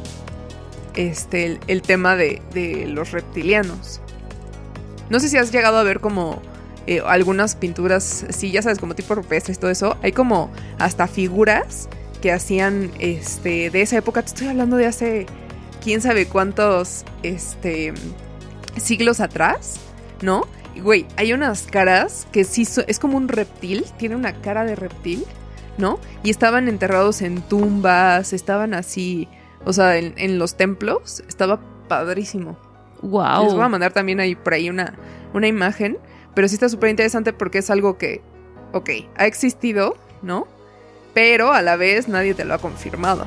[0.96, 4.00] este, el, el tema de, de, los reptilianos.
[5.10, 6.42] No sé si has llegado a ver como
[6.88, 9.98] eh, algunas pinturas, sí, ya sabes, como tipo rupestres y todo eso.
[10.02, 11.90] Hay como hasta figuras
[12.22, 14.22] que hacían este, de esa época.
[14.22, 15.26] Te estoy hablando de hace
[15.84, 17.94] quién sabe cuántos este,
[18.78, 19.80] siglos atrás,
[20.22, 20.44] ¿no?
[20.76, 24.66] Y güey, hay unas caras que sí so, es como un reptil, tiene una cara
[24.66, 25.24] de reptil,
[25.78, 26.00] ¿no?
[26.24, 29.28] Y estaban enterrados en tumbas, estaban así,
[29.64, 32.58] o sea, en, en los templos, estaba padrísimo.
[33.02, 33.44] Wow.
[33.44, 34.96] Les voy a mandar también ahí por ahí una,
[35.34, 35.98] una imagen,
[36.34, 38.22] pero sí está súper interesante porque es algo que,
[38.74, 40.48] ok, ha existido, ¿no?
[41.16, 43.24] Pero a la vez nadie te lo ha confirmado.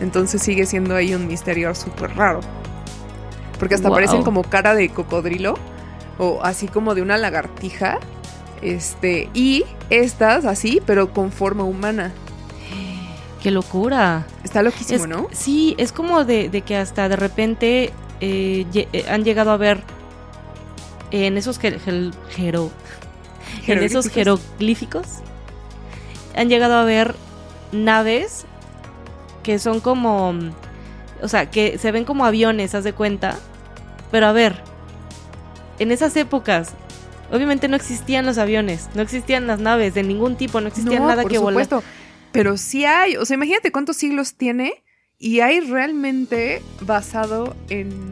[0.00, 2.40] Entonces sigue siendo ahí un misterio súper raro.
[3.58, 3.96] Porque hasta wow.
[3.96, 5.54] parecen como cara de cocodrilo
[6.18, 7.98] o así como de una lagartija.
[8.60, 12.12] Este, y estas así, pero con forma humana.
[13.42, 14.26] ¡Qué locura!
[14.44, 15.28] Está loquísimo, es, ¿no?
[15.32, 18.66] Sí, es como de, de que hasta de repente eh,
[19.08, 19.82] han llegado a ver
[21.10, 22.70] en esos jero
[23.66, 25.06] en esos jeroglíficos
[26.36, 27.14] han llegado a ver
[27.72, 28.46] naves
[29.42, 30.34] que son como
[31.22, 33.38] o sea, que se ven como aviones, haz de cuenta.
[34.10, 34.62] Pero a ver,
[35.78, 36.70] en esas épocas
[37.30, 41.06] obviamente no existían los aviones, no existían las naves de ningún tipo, no existía no,
[41.06, 41.76] nada por que supuesto.
[41.76, 41.92] volara.
[42.32, 44.84] Pero sí hay, o sea, imagínate cuántos siglos tiene
[45.18, 48.10] y hay realmente basado en,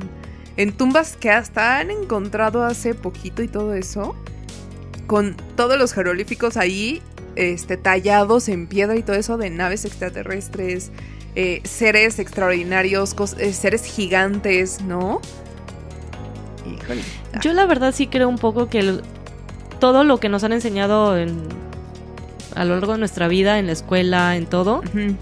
[0.56, 4.16] en tumbas que hasta han encontrado hace poquito y todo eso,
[5.06, 7.00] con todos los jeroglíficos ahí
[7.38, 10.90] este, tallados en piedra y todo eso de naves extraterrestres,
[11.36, 15.20] eh, seres extraordinarios, eh, seres gigantes, ¿no?
[16.66, 17.02] Híjole.
[17.40, 19.02] Yo la verdad sí creo un poco que el,
[19.78, 21.44] todo lo que nos han enseñado en,
[22.56, 25.16] a lo largo de nuestra vida, en la escuela, en todo, uh -huh.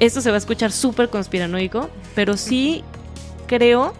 [0.00, 2.82] esto se va a escuchar súper conspiranoico, pero sí
[3.46, 3.94] creo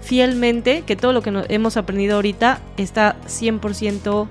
[0.00, 4.26] fielmente que todo lo que no, hemos aprendido ahorita está 100%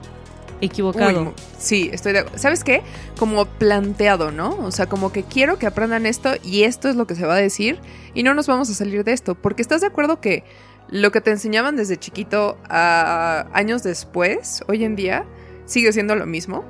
[0.66, 1.22] equivocado.
[1.22, 2.82] Uy, sí, estoy de ¿Sabes qué?
[3.18, 4.58] Como planteado, ¿no?
[4.58, 7.36] O sea, como que quiero que aprendan esto y esto es lo que se va
[7.36, 7.80] a decir
[8.14, 10.44] y no nos vamos a salir de esto, porque estás de acuerdo que
[10.90, 15.26] lo que te enseñaban desde chiquito a años después, hoy en día,
[15.66, 16.64] sigue siendo lo mismo.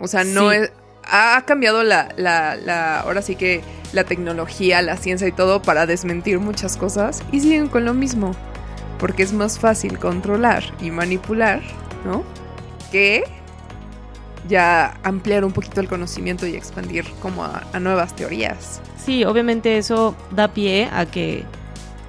[0.00, 0.56] O sea, no sí.
[0.56, 0.72] es.
[1.04, 3.00] Ha cambiado la, la, la.
[3.00, 7.68] Ahora sí que la tecnología, la ciencia y todo para desmentir muchas cosas y siguen
[7.68, 8.34] con lo mismo.
[8.98, 11.62] Porque es más fácil controlar y manipular,
[12.04, 12.24] ¿no?
[12.90, 13.24] Que
[14.48, 18.80] ya ampliar un poquito el conocimiento y expandir como a, a nuevas teorías.
[19.04, 21.44] Sí, obviamente eso da pie a que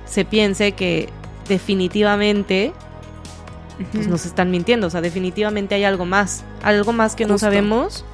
[0.05, 1.09] se piense que
[1.47, 2.73] definitivamente
[3.91, 4.87] pues, nos están mintiendo.
[4.87, 6.43] O sea, definitivamente hay algo más.
[6.61, 7.33] Algo más que Justo.
[7.33, 8.05] no sabemos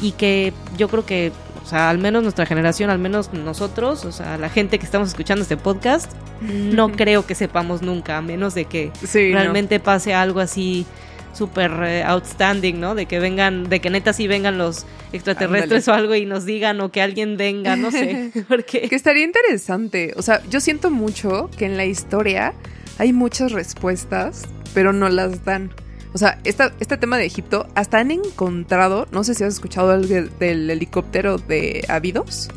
[0.00, 1.32] y que yo creo que,
[1.64, 5.08] o sea, al menos nuestra generación, al menos nosotros, o sea, la gente que estamos
[5.08, 9.84] escuchando este podcast, no creo que sepamos nunca, a menos de que sí, realmente no.
[9.84, 10.86] pase algo así
[11.32, 12.94] súper eh, outstanding, ¿no?
[12.94, 16.80] De que vengan, de que neta sí vengan los extraterrestres o algo y nos digan
[16.80, 18.30] o que alguien venga, no sé.
[18.48, 18.88] Porque...
[18.88, 20.12] que estaría interesante.
[20.16, 22.54] O sea, yo siento mucho que en la historia
[22.98, 24.42] hay muchas respuestas,
[24.74, 25.70] pero no las dan.
[26.12, 29.92] O sea, esta, este tema de Egipto, hasta han encontrado, no sé si has escuchado
[29.92, 32.48] algo del helicóptero de Abidos.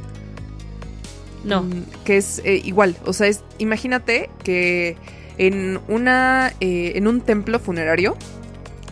[1.44, 1.64] No.
[1.64, 4.96] Mm, que es eh, igual, o sea, es, imagínate que
[5.38, 8.16] en una, eh, en un templo funerario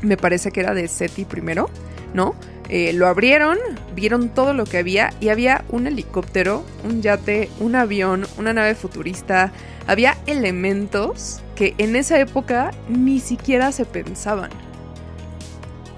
[0.02, 1.70] me parece que era de SETI primero,
[2.14, 2.36] ¿no?
[2.70, 3.58] Eh, lo abrieron,
[3.96, 8.76] vieron todo lo que había y había un helicóptero, un yate, un avión, una nave
[8.76, 9.52] futurista.
[9.88, 14.52] Había elementos que en esa época ni siquiera se pensaban.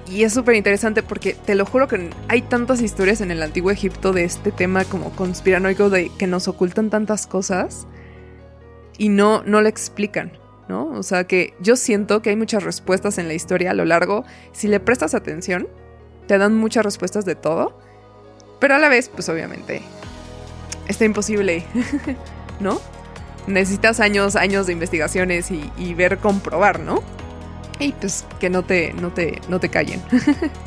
[0.09, 3.71] Y es súper interesante porque te lo juro que hay tantas historias en el antiguo
[3.71, 7.87] Egipto de este tema como conspiranoico de que nos ocultan tantas cosas
[8.97, 10.33] y no, no lo explican,
[10.67, 10.87] ¿no?
[10.91, 14.23] O sea que yo siento que hay muchas respuestas en la historia a lo largo.
[14.51, 15.67] Si le prestas atención,
[16.27, 17.77] te dan muchas respuestas de todo.
[18.59, 19.81] Pero a la vez, pues obviamente,
[20.87, 21.63] está imposible,
[22.59, 22.79] ¿no?
[23.47, 27.01] Necesitas años, años de investigaciones y, ver, comprobar, ¿no?
[27.79, 29.99] y pues que no te, no te, no te callen.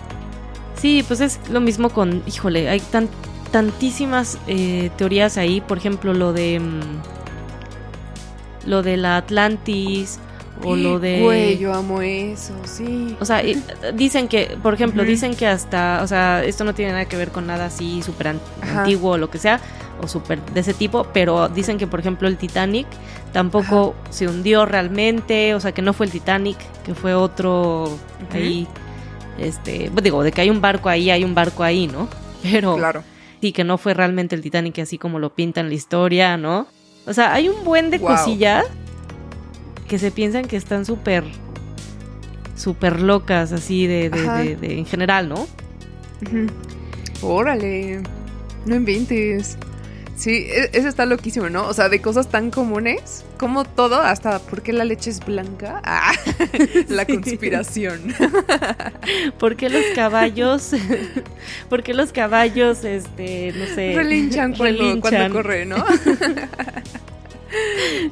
[0.81, 3.09] sí, pues es lo mismo con, híjole, hay tan,
[3.53, 7.14] tantísimas eh, teorías ahí, por ejemplo, lo de mm,
[8.67, 10.19] lo de la Atlantis
[10.63, 13.17] o lo de Güey, yo amo eso, sí.
[13.21, 13.43] O sea,
[13.95, 17.31] dicen que, por ejemplo, dicen que hasta, o sea, esto no tiene nada que ver
[17.31, 19.61] con nada así súper antiguo o lo que sea,
[20.01, 22.87] o súper de ese tipo, pero dicen que, por ejemplo, el Titanic
[23.33, 27.99] tampoco se hundió realmente, o sea, que no fue el Titanic, que fue otro
[28.33, 28.67] ahí,
[29.39, 32.09] este, pues digo, de que hay un barco ahí, hay un barco ahí, ¿no?
[32.43, 33.03] Pero claro.
[33.41, 36.67] sí, que no fue realmente el Titanic así como lo pintan la historia, ¿no?
[37.07, 38.65] O sea, hay un buen de cosillas
[39.89, 41.25] que se piensan que están súper,
[42.57, 45.47] súper locas, así de, de, de, en general, ¿no?
[47.23, 48.03] Órale,
[48.67, 49.59] no inventes.
[50.17, 51.67] Sí, e, eso está loquísimo, ¿no?
[51.67, 55.81] O sea, de cosas tan comunes, como todo, hasta ¿por qué la leche es blanca?
[55.85, 56.13] Ah,
[56.89, 58.15] la conspiración.
[59.39, 60.73] ¿Por qué los caballos?
[61.69, 63.93] ¿Por qué los caballos, este, no sé?
[63.95, 65.85] Relinchan cuando, cuando corre, ¿no?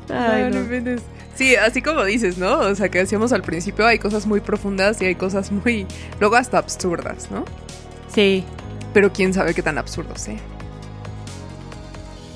[0.09, 0.61] Ay, no.
[0.61, 1.01] no
[1.35, 2.59] Sí, así como dices, ¿no?
[2.59, 5.87] O sea, que decíamos al principio, hay cosas muy profundas y hay cosas muy,
[6.21, 7.45] luego hasta absurdas, ¿no?
[8.13, 8.45] Sí.
[8.93, 10.37] Pero quién sabe qué tan absurdo sea.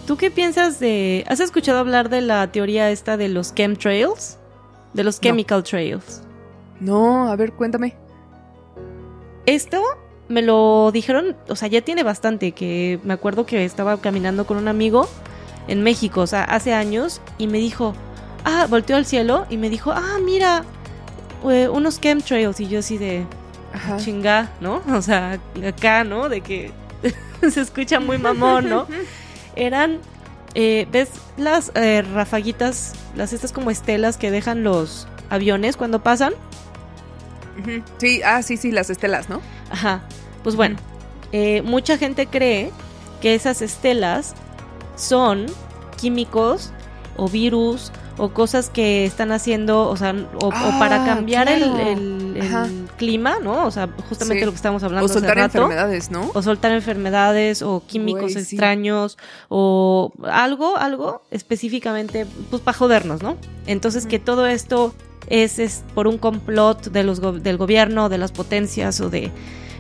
[0.07, 1.25] ¿Tú qué piensas de...
[1.29, 4.39] ¿Has escuchado hablar de la teoría esta de los chemtrails?
[4.93, 6.23] De los chemical trails.
[6.79, 7.97] No, a ver, cuéntame.
[9.47, 9.83] Esto
[10.29, 14.59] me lo dijeron, o sea, ya tiene bastante, que me acuerdo que estaba caminando con
[14.59, 15.09] un amigo
[15.67, 17.95] en México, o sea, hace años, y me dijo,
[18.45, 20.65] ah, volteó al cielo y me dijo, ah, mira,
[21.51, 23.25] eh, unos chemtrails, y yo así de,
[23.73, 23.97] Ajá.
[23.97, 24.83] chinga, ¿no?
[24.95, 26.29] O sea, acá, ¿no?
[26.29, 26.71] De que
[27.51, 28.87] se escucha muy mamón, ¿no?
[29.57, 29.99] eran,
[30.55, 36.35] eh, ¿ves las eh, rafaguitas, las estas como estelas que dejan los aviones cuando pasan?
[37.99, 39.41] Sí, ah, sí, sí, las estelas, ¿no?
[39.71, 40.03] Ajá.
[40.43, 40.77] Pues bueno,
[41.33, 42.71] eh, mucha gente cree
[43.21, 44.35] que esas estelas
[44.95, 45.47] son
[45.97, 46.71] químicos
[47.17, 53.39] o virus o cosas que están haciendo, o sea, o, para ah, cambiar el, clima,
[53.43, 53.67] ¿no?
[53.67, 55.07] O sea, justamente lo que estamos hablando.
[55.07, 56.31] O soltar enfermedades, ¿no?
[56.35, 63.37] O soltar enfermedades, o químicos extraños, o algo, algo específicamente, pues para jodernos, ¿no?
[63.67, 64.95] Entonces, que todo esto
[65.29, 69.31] es, es, por un complot de los del gobierno, de las potencias o de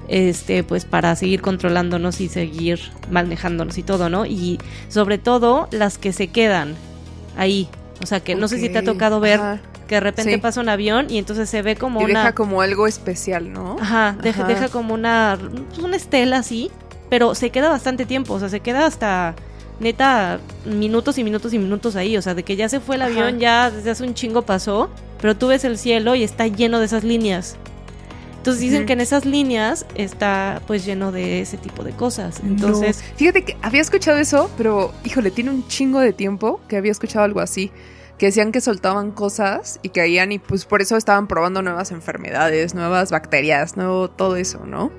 [0.08, 4.26] este pues para seguir controlándonos y seguir manejándonos y todo, ¿no?
[4.26, 6.74] Y sobre todo las que se quedan
[7.36, 7.68] ahí,
[8.02, 9.40] o sea, que no sé si te ha tocado ver
[9.86, 12.20] que de repente pasa un avión y entonces se ve como y una...
[12.20, 13.76] deja como algo especial, ¿no?
[13.80, 15.38] Ajá, deja, deja como una,
[15.82, 16.70] una estela así,
[17.08, 19.34] pero se queda bastante tiempo, o sea, se queda hasta
[19.78, 23.02] neta minutos y minutos y minutos ahí, o sea, de que ya se fue el
[23.02, 26.78] avión, ya desde hace un chingo pasó, pero tú ves el cielo y está lleno
[26.78, 27.56] de esas líneas.
[28.38, 32.40] Entonces dicen que en esas líneas está pues lleno de ese tipo de cosas.
[32.44, 36.92] Entonces, fíjate que había escuchado eso, pero híjole, tiene un chingo de tiempo que había
[36.92, 37.72] escuchado algo así.
[38.18, 42.74] Que decían que soltaban cosas y caían y pues por eso estaban probando nuevas enfermedades,
[42.74, 44.90] nuevas bacterias, nuevo todo eso, ¿no?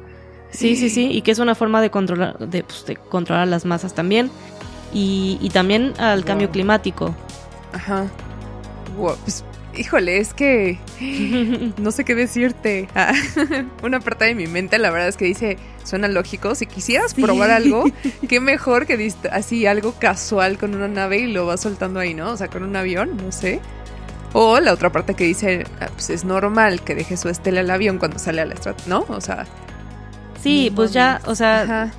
[0.52, 3.94] Sí, sí, sí, y que es una forma de controlar, de, pues, controlar las masas
[3.94, 4.32] también.
[4.94, 7.14] Y, también al cambio climático.
[7.74, 8.08] Ajá.
[8.98, 9.44] pues
[9.78, 10.80] híjole, es que
[11.78, 12.88] no sé qué decirte.
[12.96, 13.14] Ah,
[13.84, 16.56] una parte de mi mente, la verdad es que dice, suena lógico.
[16.56, 17.86] Si quisieras probar algo,
[18.28, 22.32] qué mejor que así algo casual con una nave y lo vas soltando ahí, ¿no?
[22.32, 23.60] O sea, con un avión, no sé.
[24.34, 27.70] O la otra parte que dice, ah, pues es normal que deje su estela al
[27.70, 29.06] avión cuando sale a la estrada, ¿no?
[29.10, 29.46] O sea.
[30.42, 31.92] Sí, pues ya, o sea,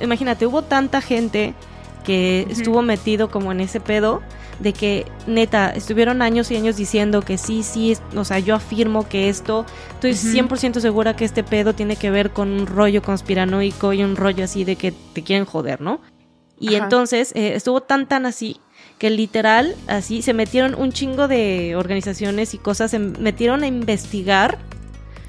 [0.00, 1.54] imagínate, hubo tanta gente
[2.04, 4.22] que estuvo metido como en ese pedo
[4.60, 9.08] de que neta, estuvieron años y años diciendo que sí, sí, o sea, yo afirmo
[9.08, 13.92] que esto, estoy 100% segura que este pedo tiene que ver con un rollo conspiranoico
[13.92, 16.00] y un rollo así de que te quieren joder, ¿no?
[16.60, 18.60] Y entonces eh, estuvo tan tan así
[18.98, 24.58] que literal así se metieron un chingo de organizaciones y cosas, se metieron a investigar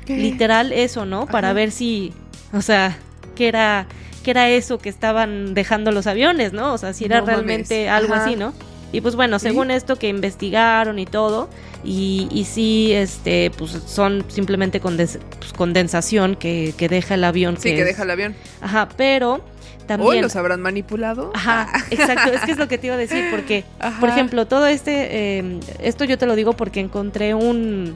[0.08, 1.28] literal eso, ¿no?
[1.28, 2.14] Para ver si,
[2.52, 2.98] o sea,
[3.36, 3.86] qué era,
[4.24, 6.74] qué era eso que estaban dejando los aviones, ¿no?
[6.74, 7.92] O sea, si era No realmente mames.
[8.02, 8.26] algo Ajá.
[8.26, 8.54] así, ¿no?
[8.92, 11.48] Y pues bueno, según esto que investigaron y todo,
[11.84, 17.58] y, y sí, este, pues son simplemente condes- pues, condensación que, que deja el avión.
[17.58, 18.36] Sí, que es- deja el avión.
[18.62, 19.42] Ajá, pero Hoy
[19.88, 20.22] también...
[20.24, 21.32] los habrán manipulado.
[21.36, 24.00] Ajá, exacto, es que es lo que te iba a decir, porque, Ajá.
[24.00, 27.96] por ejemplo, todo este, eh, esto yo te lo digo porque encontré un,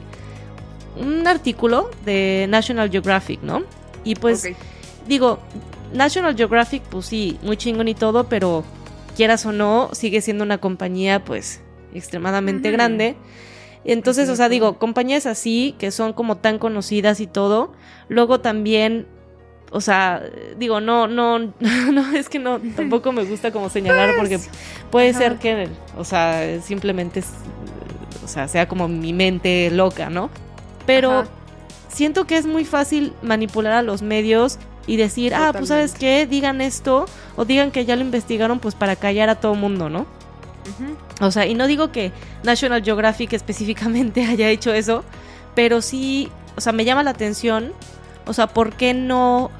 [0.96, 3.62] un artículo de National Geographic, ¿no?
[4.04, 4.48] Y pues,
[5.08, 5.40] digo,
[5.92, 8.64] National Geographic, pues sí, muy chingón y todo, pero
[9.14, 11.60] quieras o no, sigue siendo una compañía, pues,
[11.94, 13.16] extremadamente grande.
[13.84, 17.72] Entonces, o sea, digo, compañías así, que son como tan conocidas y todo,
[18.08, 19.06] luego también,
[19.70, 20.22] o sea,
[20.58, 24.38] digo, no, no, no, es que no, tampoco me gusta como señalar porque
[24.90, 27.32] puede ser que, o sea, simplemente, es-
[28.24, 30.30] o sea, sea como mi mente loca, ¿no?
[30.86, 31.28] Pero Ajá.
[31.88, 36.26] siento que es muy fácil manipular a los medios y decir, ah, pues sabes qué,
[36.26, 40.06] digan esto o digan que ya lo investigaron pues para callar a todo mundo, ¿no?
[41.20, 45.04] O sea, y no digo que National Geographic específicamente haya hecho eso,
[45.54, 47.72] pero sí, o sea, me llama la atención,
[48.26, 49.50] o sea, ¿por qué no,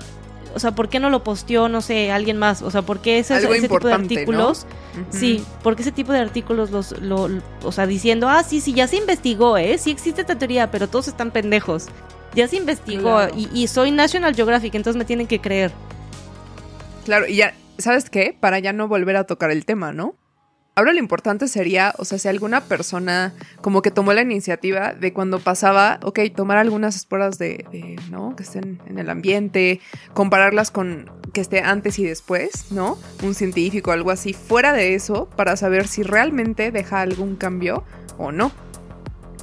[0.55, 2.63] o sea, por qué no lo posteó, no sé, alguien más?
[2.63, 4.21] O sea, ¿por qué ese, tipo de importante, ¿no?
[4.21, 4.67] artículos?
[4.95, 5.19] Ujú.
[5.19, 7.29] Sí, porque ese tipo de artículos los, lo,
[7.63, 9.79] o sea, diciendo, ah, sí, sí, ya se investigó, ¿eh?
[9.79, 11.87] Sí existe esta teoría, pero todos están pendejos.
[12.35, 13.35] Ya se investigó Claro.
[13.37, 15.73] y, y soy National Geographic, entonces me tienen que creer.
[17.05, 18.37] Claro, y ya, ¿sabes qué?
[18.39, 20.15] Para ya no volver a tocar el tema, ¿no?
[20.77, 25.13] Ahora lo importante sería, o sea, si alguna persona como que tomó la iniciativa de
[25.13, 28.35] cuando pasaba, ok, tomar algunas esporas de, de, ¿no?
[28.35, 29.81] Que estén en el ambiente,
[30.15, 32.99] compararlas con que esté antes y después, ¿no?
[33.23, 37.85] Un científico algo así, fuera de eso, para saber si realmente deja algún cambio
[38.19, 38.51] o no,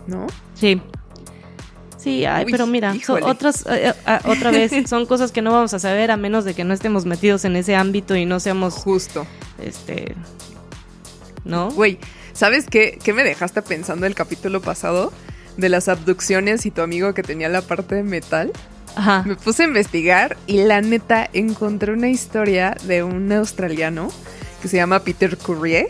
[0.07, 0.27] ¿no?
[0.55, 0.81] Sí.
[2.01, 5.51] Sí, ay, Uy, pero mira, son otras, eh, eh, otra vez, son cosas que no
[5.51, 8.39] vamos a saber a menos de que no estemos metidos en ese ámbito y no
[8.39, 9.27] seamos, Justo.
[9.61, 10.15] este,
[11.45, 11.69] ¿no?
[11.71, 11.99] Güey,
[12.33, 15.13] ¿sabes qué, qué me dejaste pensando el capítulo pasado?
[15.57, 18.51] De las abducciones y tu amigo que tenía la parte de metal.
[18.95, 19.23] Ajá.
[19.25, 24.09] Me puse a investigar y la neta encontré una historia de un australiano
[24.61, 25.87] que se llama Peter Currie.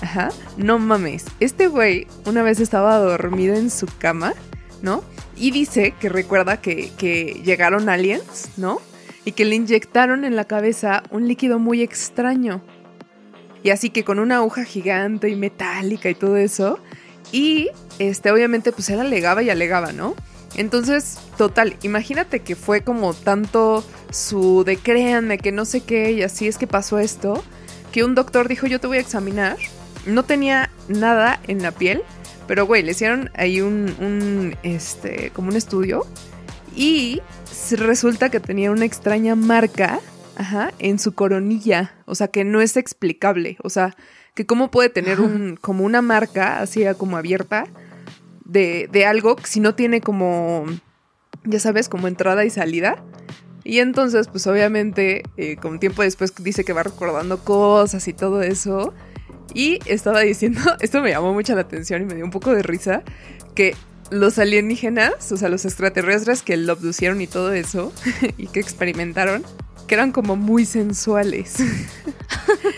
[0.00, 0.30] Ajá.
[0.56, 1.26] No mames.
[1.40, 4.32] Este güey una vez estaba dormido en su cama,
[4.80, 5.04] ¿no?
[5.40, 8.78] Y dice que recuerda que, que llegaron aliens, ¿no?
[9.24, 12.62] Y que le inyectaron en la cabeza un líquido muy extraño.
[13.62, 16.78] Y así que con una aguja gigante y metálica y todo eso.
[17.32, 20.14] Y este, obviamente, pues él alegaba y alegaba, ¿no?
[20.56, 26.22] Entonces, total, imagínate que fue como tanto su de créanme que no sé qué y
[26.22, 27.42] así es que pasó esto,
[27.92, 29.56] que un doctor dijo yo te voy a examinar.
[30.06, 32.02] No tenía nada en la piel,
[32.50, 36.04] pero güey, le hicieron ahí un, un este, como un estudio
[36.74, 37.22] y
[37.70, 40.00] resulta que tenía una extraña marca,
[40.34, 43.94] ajá, en su coronilla, o sea que no es explicable, o sea
[44.34, 47.68] que cómo puede tener un, como una marca así como abierta
[48.44, 50.66] de, de algo si no tiene como,
[51.44, 53.00] ya sabes, como entrada y salida.
[53.62, 58.42] Y entonces, pues obviamente, eh, con tiempo después dice que va recordando cosas y todo
[58.42, 58.92] eso.
[59.54, 62.62] Y estaba diciendo, esto me llamó mucho la atención y me dio un poco de
[62.62, 63.02] risa,
[63.54, 63.74] que
[64.10, 67.92] los alienígenas, o sea, los extraterrestres que lo abducieron y todo eso,
[68.36, 69.44] y que experimentaron,
[69.86, 71.56] que eran como muy sensuales.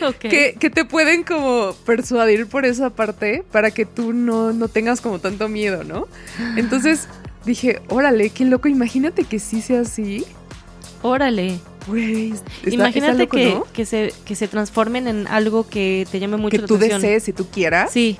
[0.02, 0.18] Ok.
[0.18, 5.00] que, que te pueden como persuadir por esa parte para que tú no, no tengas
[5.00, 6.08] como tanto miedo, ¿no?
[6.56, 7.08] Entonces
[7.44, 10.24] dije, órale, qué loco, imagínate que sí sea así.
[11.02, 11.58] Órale.
[11.86, 13.66] Güey, está Imagínate loco, que, ¿no?
[13.72, 17.02] que, se, que se transformen en algo que te llame mucho que la tú atención.
[17.02, 17.90] desees si tú quieras.
[17.92, 18.18] Sí.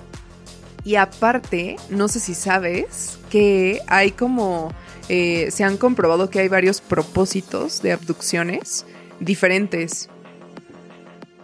[0.85, 4.72] Y aparte, no sé si sabes que hay como,
[5.09, 8.85] eh, se han comprobado que hay varios propósitos de abducciones
[9.20, 10.09] diferentes.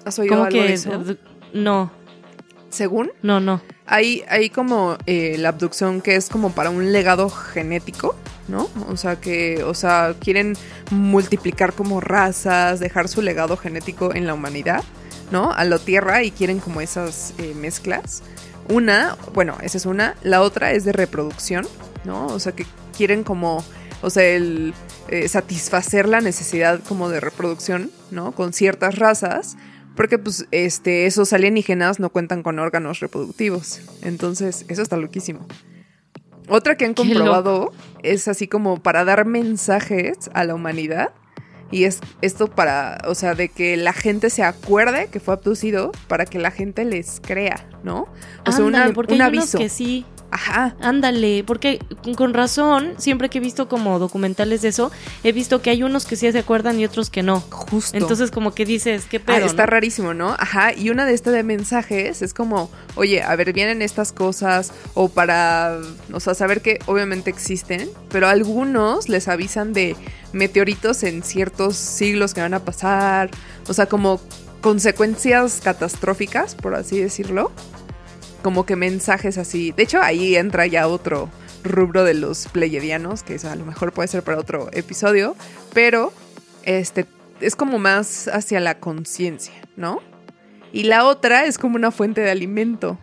[0.05, 0.73] ¿Has oído Como algo de que...
[0.73, 0.91] eso?
[0.93, 1.19] abdu-
[1.53, 1.93] No,
[2.71, 3.61] Según, no, no.
[3.89, 8.15] Hay, hay como eh, la abducción que es como para un legado genético,
[8.47, 8.69] ¿no?
[8.89, 10.57] O sea que, o sea, quieren
[10.91, 14.85] multiplicar como razas, dejar su legado genético en la humanidad,
[15.33, 15.53] ¿no?
[15.53, 18.23] A la Tierra y quieren como esas eh, mezclas.
[18.69, 20.15] Una, bueno, esa es una.
[20.23, 21.67] La otra es de reproducción,
[22.05, 22.27] ¿no?
[22.27, 23.65] O sea que quieren como,
[24.03, 24.75] o sea, el
[25.09, 28.33] eh, satisfacer la necesidad como de reproducción, ¿no?
[28.33, 29.57] Con ciertas razas.
[29.99, 33.81] Porque pues este, esos alienígenas no cuentan con órganos reproductivos.
[34.03, 35.45] Entonces, eso está loquísimo.
[36.49, 37.73] Otra que han comprobado
[38.05, 41.11] es así como para dar mensajes a la humanidad.
[41.71, 45.93] Y es esto para, o sea, de que la gente se acuerde que fue abducido
[46.07, 48.09] para que la gente les crea, ¿no?
[48.47, 49.59] O sea, Ándale, una- porque un hay unos aviso.
[49.59, 50.77] que sí, Ajá.
[50.83, 51.79] Ándale, porque
[52.19, 54.91] con razón, siempre que he visto como documentales de eso,
[55.25, 57.41] he visto que hay unos que sí se acuerdan y otros que no.
[57.41, 57.97] Justo.
[57.97, 59.71] Entonces como que dices, qué Ah, pedo, está ¿no?
[59.71, 60.37] rarísimo, ¿no?
[60.39, 64.71] Ajá, y una de estas de mensajes es como, oye, a ver, vienen estas cosas,
[64.93, 65.79] o para,
[66.13, 69.97] o sea, saber que obviamente existen, pero algunos les avisan de
[70.33, 73.31] meteoritos en ciertos siglos que van a pasar,
[73.69, 74.21] o sea, como
[74.61, 77.53] consecuencias catastróficas, por así decirlo,
[78.43, 79.73] como que mensajes así.
[79.73, 81.29] De hecho, ahí entra ya otro
[81.65, 85.37] rubro de los pleiadianos, que a lo mejor puede ser para otro episodio,
[85.75, 86.13] pero
[86.65, 87.07] este
[87.41, 90.01] es como más hacia la conciencia, ¿no?
[90.73, 92.99] Y la otra es como una fuente de alimento.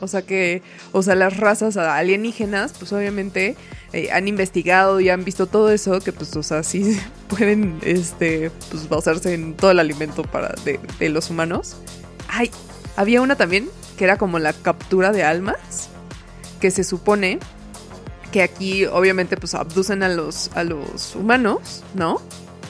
[0.00, 3.56] O sea que, o sea, las razas alienígenas, pues obviamente
[3.94, 8.50] eh, han investigado y han visto todo eso, que pues, o sea, sí pueden, este,
[8.70, 11.76] pues basarse en todo el alimento para, de, de los humanos.
[12.26, 12.50] Ay,
[12.96, 15.88] había una también que era como la captura de almas,
[16.60, 17.38] que se supone
[18.32, 22.20] que aquí obviamente pues abducen a los, a los humanos, ¿no?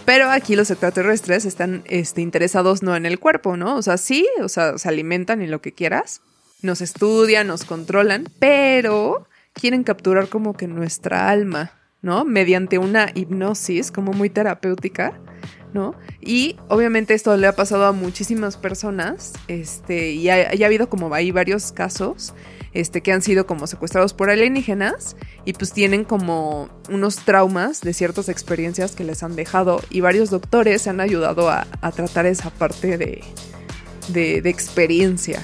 [0.04, 3.76] Pero aquí los extraterrestres están este, interesados no en el cuerpo, ¿no?
[3.76, 6.20] O sea, sí, o sea, se alimentan y lo que quieras.
[6.60, 12.24] Nos estudian, nos controlan, pero quieren capturar como que nuestra alma, ¿no?
[12.24, 15.18] Mediante una hipnosis como muy terapéutica,
[15.72, 15.94] ¿no?
[16.20, 20.88] Y obviamente esto le ha pasado a muchísimas personas, este, y ha, y ha habido
[20.88, 22.34] como ahí varios casos,
[22.74, 27.92] este, que han sido como secuestrados por alienígenas y pues tienen como unos traumas de
[27.94, 32.26] ciertas experiencias que les han dejado y varios doctores se han ayudado a, a tratar
[32.26, 33.22] esa parte de,
[34.08, 35.40] de, de experiencia.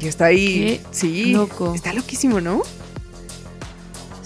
[0.00, 1.74] Y está ahí, Qué sí, loco.
[1.74, 2.62] está loquísimo, ¿no?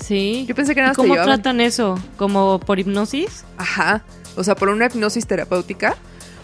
[0.09, 0.47] Sí.
[0.49, 1.99] Yo pensé que nada ¿Y más ¿Cómo tratan eso?
[2.17, 3.45] ¿Como por hipnosis?
[3.59, 4.03] Ajá.
[4.37, 5.97] O sea, por una hipnosis terapéutica.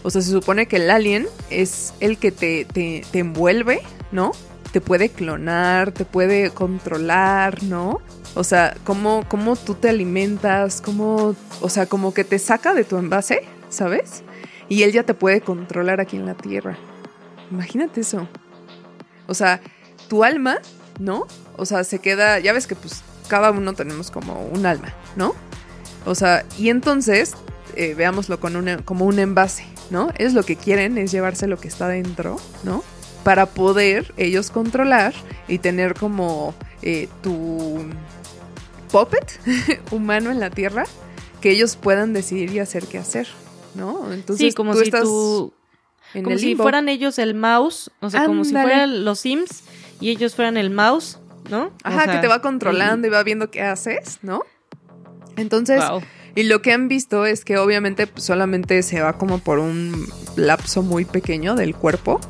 [0.02, 3.80] O sea, se supone que el alien es el que te, te, te envuelve,
[4.12, 4.32] ¿no?
[4.70, 8.02] Te puede clonar, te puede controlar, ¿no?
[8.34, 12.84] O sea, cómo, cómo tú te alimentas, cómo, o sea, como que te saca de
[12.84, 14.24] tu envase, ¿sabes?
[14.68, 16.76] Y él ya te puede controlar aquí en la Tierra.
[17.50, 18.28] Imagínate eso.
[19.26, 19.62] O sea,
[20.08, 20.58] tu alma,
[21.00, 21.26] ¿no?
[21.56, 25.34] O sea, se queda, ya ves que pues cada uno tenemos como un alma, ¿no?
[26.06, 27.34] O sea, y entonces,
[27.76, 30.10] eh, veámoslo con una, como un envase, ¿no?
[30.16, 32.84] Es lo que quieren, es llevarse lo que está dentro, ¿no?
[33.22, 35.14] Para poder ellos controlar
[35.48, 37.86] y tener como eh, tu
[38.90, 39.40] puppet
[39.90, 40.84] humano en la Tierra,
[41.40, 43.26] que ellos puedan decidir y hacer qué hacer,
[43.74, 44.12] ¿no?
[44.12, 45.52] Entonces, sí, como tú si estás tú...
[46.12, 46.64] en Como el si limbo.
[46.64, 49.62] fueran ellos el mouse, o sea, como si fueran los Sims
[50.00, 51.18] y ellos fueran el mouse,
[51.50, 51.66] ¿no?
[51.66, 54.42] O Ajá, sea, que te va controlando y va viendo qué haces, ¿no?
[55.36, 56.02] Entonces, Wow.
[56.34, 60.82] y lo que han visto es que obviamente solamente se va como por un lapso
[60.82, 62.20] muy pequeño del cuerpo.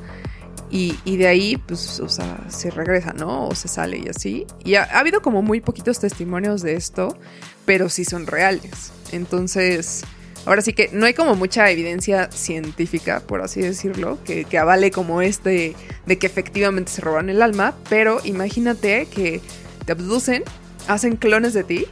[0.70, 3.46] Y, y de ahí, pues, o sea, se regresa, ¿no?
[3.46, 4.44] O se sale y así.
[4.64, 7.16] Y ha, ha habido como muy poquitos testimonios de esto,
[7.64, 8.90] pero sí son reales.
[9.12, 10.02] Entonces,
[10.46, 15.22] ahora sí que no hay como mucha evidencia científica, por así decirlo, que, avale como
[15.22, 15.74] este
[16.06, 19.40] de que efectivamente se roban el alma, pero imagínate que
[19.84, 20.44] te abducen,
[20.88, 21.86] hacen clones de ti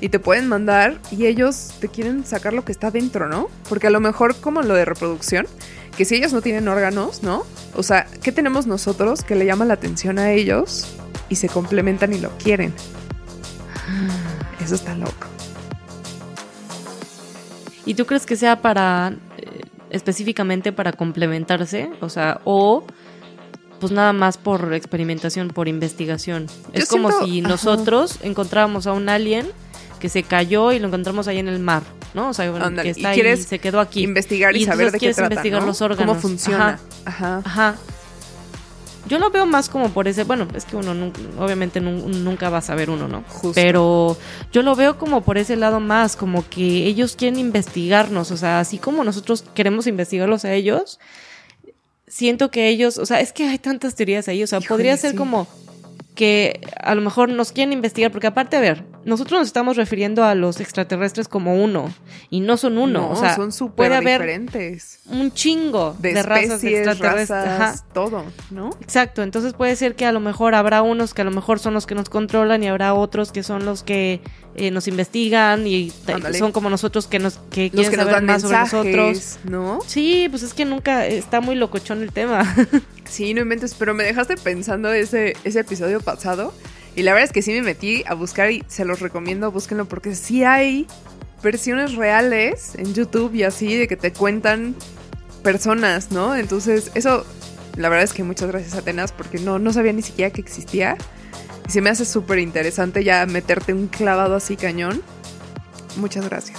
[0.00, 3.48] y te pueden mandar y ellos te quieren sacar lo que está dentro, ¿no?
[3.68, 5.46] Porque a lo mejor como lo de reproducción,
[5.96, 7.44] que si ellos no tienen órganos, ¿no?
[7.74, 10.86] O sea, ¿qué tenemos nosotros que le llama la atención a ellos
[11.28, 12.72] y se complementan y lo quieren?
[14.60, 15.37] Eso está loco.
[17.88, 19.60] ¿Y tú crees que sea para eh,
[19.90, 21.90] específicamente para complementarse?
[22.00, 22.84] O sea, o
[23.80, 26.46] pues nada más por experimentación, por investigación.
[26.46, 27.48] Yo es como siento- si ajá.
[27.48, 29.46] nosotros encontrábamos a un alien
[30.00, 31.82] que se cayó y lo encontramos ahí en el mar,
[32.14, 32.28] ¿no?
[32.28, 34.02] O sea, que y está ahí, quieres se quedó aquí.
[34.02, 35.66] Investigar y, Y saber de qué trata, investigar ¿no?
[35.68, 36.06] los órganos.
[36.06, 36.78] Cómo funciona.
[37.04, 37.38] Ajá.
[37.38, 37.42] Ajá.
[37.44, 37.74] Ajá.
[39.08, 42.58] Yo lo veo más como por ese, bueno, es que uno obviamente nun- nunca va
[42.58, 43.24] a saber uno, ¿no?
[43.28, 43.52] Justo.
[43.54, 44.16] Pero
[44.52, 48.60] yo lo veo como por ese lado más, como que ellos quieren investigarnos, o sea,
[48.60, 51.00] así como nosotros queremos investigarlos a ellos,
[52.06, 54.96] siento que ellos, o sea, es que hay tantas teorías ahí, o sea, Híjole, podría
[54.96, 55.16] ser sí.
[55.16, 55.46] como
[56.14, 60.22] que a lo mejor nos quieren investigar, porque aparte, a ver, nosotros nos estamos refiriendo
[60.24, 61.92] a los extraterrestres como uno,
[62.30, 65.00] y no son uno, No, o sea, son súper puede haber diferentes.
[65.06, 67.44] un chingo De, de, razas especies, extraterrestres.
[67.44, 67.84] razas, Ajá.
[67.92, 68.70] todo, ¿no?
[68.80, 71.74] Exacto, entonces puede ser que a lo mejor habrá unos que a lo mejor son
[71.74, 74.20] los que nos controlan y habrá otros que son los que
[74.54, 75.92] eh, nos investigan y
[76.36, 79.38] son como nosotros que nos que Los quieren que nos saber dan más sobre nosotros.
[79.44, 79.78] ¿no?
[79.86, 82.44] Sí, pues es que nunca está muy locochón el tema.
[83.04, 86.52] Sí, no inventes, pero me dejaste pensando ese, ese episodio pasado.
[86.98, 89.84] Y la verdad es que sí me metí a buscar y se los recomiendo, búsquenlo,
[89.84, 90.84] porque sí hay
[91.44, 94.74] versiones reales en YouTube y así de que te cuentan
[95.44, 96.34] personas, ¿no?
[96.34, 97.24] Entonces, eso,
[97.76, 100.96] la verdad es que muchas gracias Atenas, porque no, no sabía ni siquiera que existía.
[101.68, 105.00] Y se me hace súper interesante ya meterte un clavado así cañón.
[105.98, 106.58] Muchas gracias.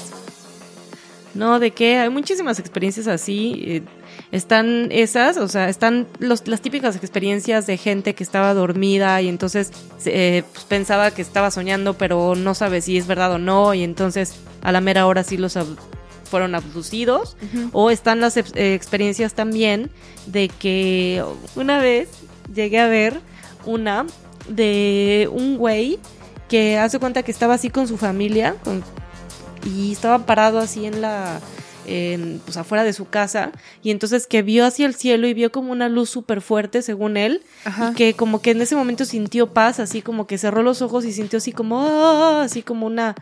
[1.33, 3.61] No, de qué, hay muchísimas experiencias así.
[3.65, 3.81] eh,
[4.31, 9.27] están esas, o sea, están los, las típicas experiencias de gente que estaba dormida y
[9.27, 9.71] entonces
[10.05, 13.83] eh, pues, pensaba que estaba soñando, pero no sabe si es verdad o no, y
[13.83, 15.77] entonces a la mera hora sí los ab-
[16.29, 17.37] fueron abducidos.
[17.71, 18.43] O están las eh,
[18.75, 19.89] experiencias también
[20.27, 21.23] de que
[21.55, 22.09] una vez
[22.53, 23.19] llegué a ver
[23.65, 24.05] una
[24.47, 25.97] de un güey
[26.47, 28.83] que hace cuenta que estaba así con su familia con-
[29.65, 31.39] y estaba parado así en la
[31.89, 33.51] en, pues afuera de su casa
[33.83, 37.17] y entonces que vio hacia el cielo y vio como una luz súper fuerte según
[37.17, 37.91] él Ajá.
[37.91, 41.05] y que como que en ese momento sintió paz así como que cerró los ojos
[41.05, 43.15] y sintió así como "Ah", así como una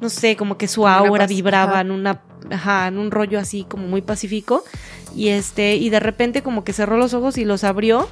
[0.00, 1.80] no sé, como que su aura vibraba ajá.
[1.82, 4.64] en una, ajá, en un rollo así como muy pacífico.
[5.16, 8.08] Y este, y de repente como que cerró los ojos y los abrió.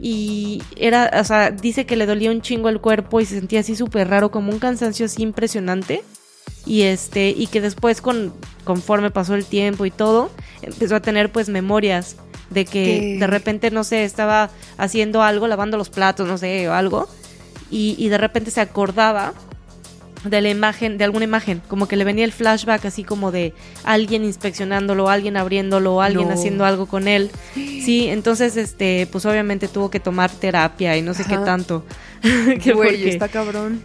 [0.00, 3.60] Y era, o sea, dice que le dolía un chingo el cuerpo y se sentía
[3.60, 6.02] así súper raro, como un cansancio así impresionante.
[6.66, 8.32] Y este, y que después con,
[8.64, 10.30] conforme pasó el tiempo y todo,
[10.62, 12.16] empezó a tener pues memorias
[12.50, 13.16] de que ¿Qué?
[13.20, 17.08] de repente, no sé, estaba haciendo algo, lavando los platos, no sé, o algo.
[17.70, 19.34] Y, y de repente se acordaba
[20.24, 23.52] de la imagen, de alguna imagen, como que le venía el flashback así como de
[23.84, 26.34] alguien inspeccionándolo, alguien abriéndolo, alguien No.
[26.34, 27.30] haciendo algo con él.
[27.54, 31.84] Sí, entonces este, pues obviamente tuvo que tomar terapia y no sé qué tanto.
[32.62, 33.82] Que Güey, porque- está cabrón.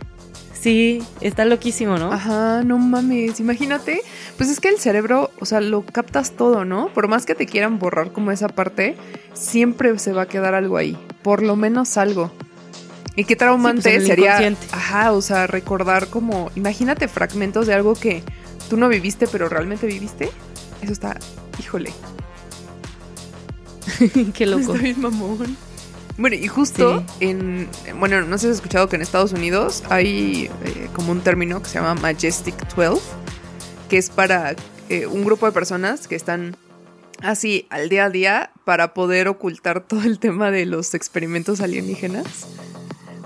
[0.61, 2.11] Sí, está loquísimo, ¿no?
[2.11, 3.39] Ajá, no mames.
[3.39, 4.01] Imagínate.
[4.37, 6.91] Pues es que el cerebro, o sea, lo captas todo, ¿no?
[6.93, 8.97] Por más que te quieran borrar como esa parte,
[9.33, 10.97] siempre se va a quedar algo ahí.
[11.23, 12.31] Por lo menos algo.
[13.15, 14.37] Y qué traumante Sí, pues, sería.
[14.71, 16.51] Ajá, o sea, recordar como.
[16.55, 18.23] Imagínate fragmentos de algo que
[18.69, 20.29] tú no viviste, pero realmente viviste.
[20.81, 21.17] Eso está.
[21.57, 21.93] Híjole.
[24.33, 24.73] qué loco.
[24.73, 25.57] Está bien mamón.
[26.19, 27.27] Bueno, y justo Sí.
[27.29, 27.69] en.
[27.97, 31.61] Bueno, no sé si has escuchado que en Estados Unidos hay eh, como un término
[31.63, 33.01] que se llama Majestic 12,
[33.89, 34.53] que es para
[34.89, 36.57] eh, un grupo de personas que están
[37.21, 42.25] así al día a día para poder ocultar todo el tema de los experimentos alienígenas.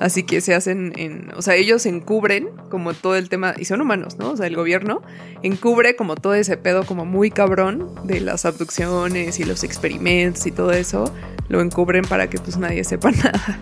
[0.04, 3.80] Así que se hacen en, o sea, ellos encubren como todo el tema, y son
[3.80, 4.32] humanos, ¿no?
[4.32, 5.02] O sea, el gobierno
[5.44, 10.52] encubre como todo ese pedo como muy cabrón de las abducciones y los experimentos y
[10.52, 11.06] todo eso,
[11.48, 13.60] lo encubren para que pues nadie sepa nada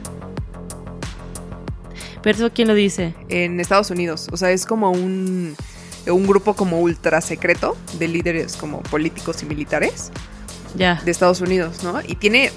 [2.24, 3.14] Pero eso, ¿quién lo dice?
[3.30, 4.28] en Estados Unidos.
[4.32, 5.56] O sea, es como un,
[6.08, 10.12] un grupo como ultra secreto de líderes como políticos y militares
[10.76, 11.02] Ya.
[11.06, 12.00] de Estados Unidos, ¿no?
[12.02, 12.52] Y tiene,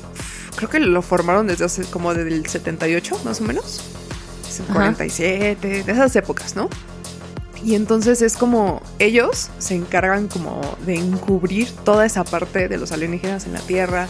[0.56, 3.80] creo que lo formaron desde hace como desde el 78, más o menos.
[4.48, 4.74] Es el Ajá.
[4.74, 6.68] 47, de esas épocas, ¿no?
[7.64, 12.92] Y entonces es como ellos se encargan como de encubrir toda esa parte de los
[12.92, 14.06] alienígenas en la Tierra,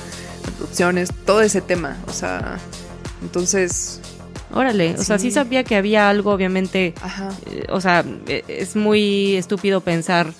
[0.48, 1.96] abducciones, todo ese tema.
[2.08, 2.58] O sea,
[3.22, 4.00] entonces,
[4.52, 4.94] Órale.
[4.98, 6.94] O sea, sí sabía que había algo, obviamente.
[7.00, 7.30] ajá.
[7.50, 10.32] eh, o sea, eh, es muy estúpido pensar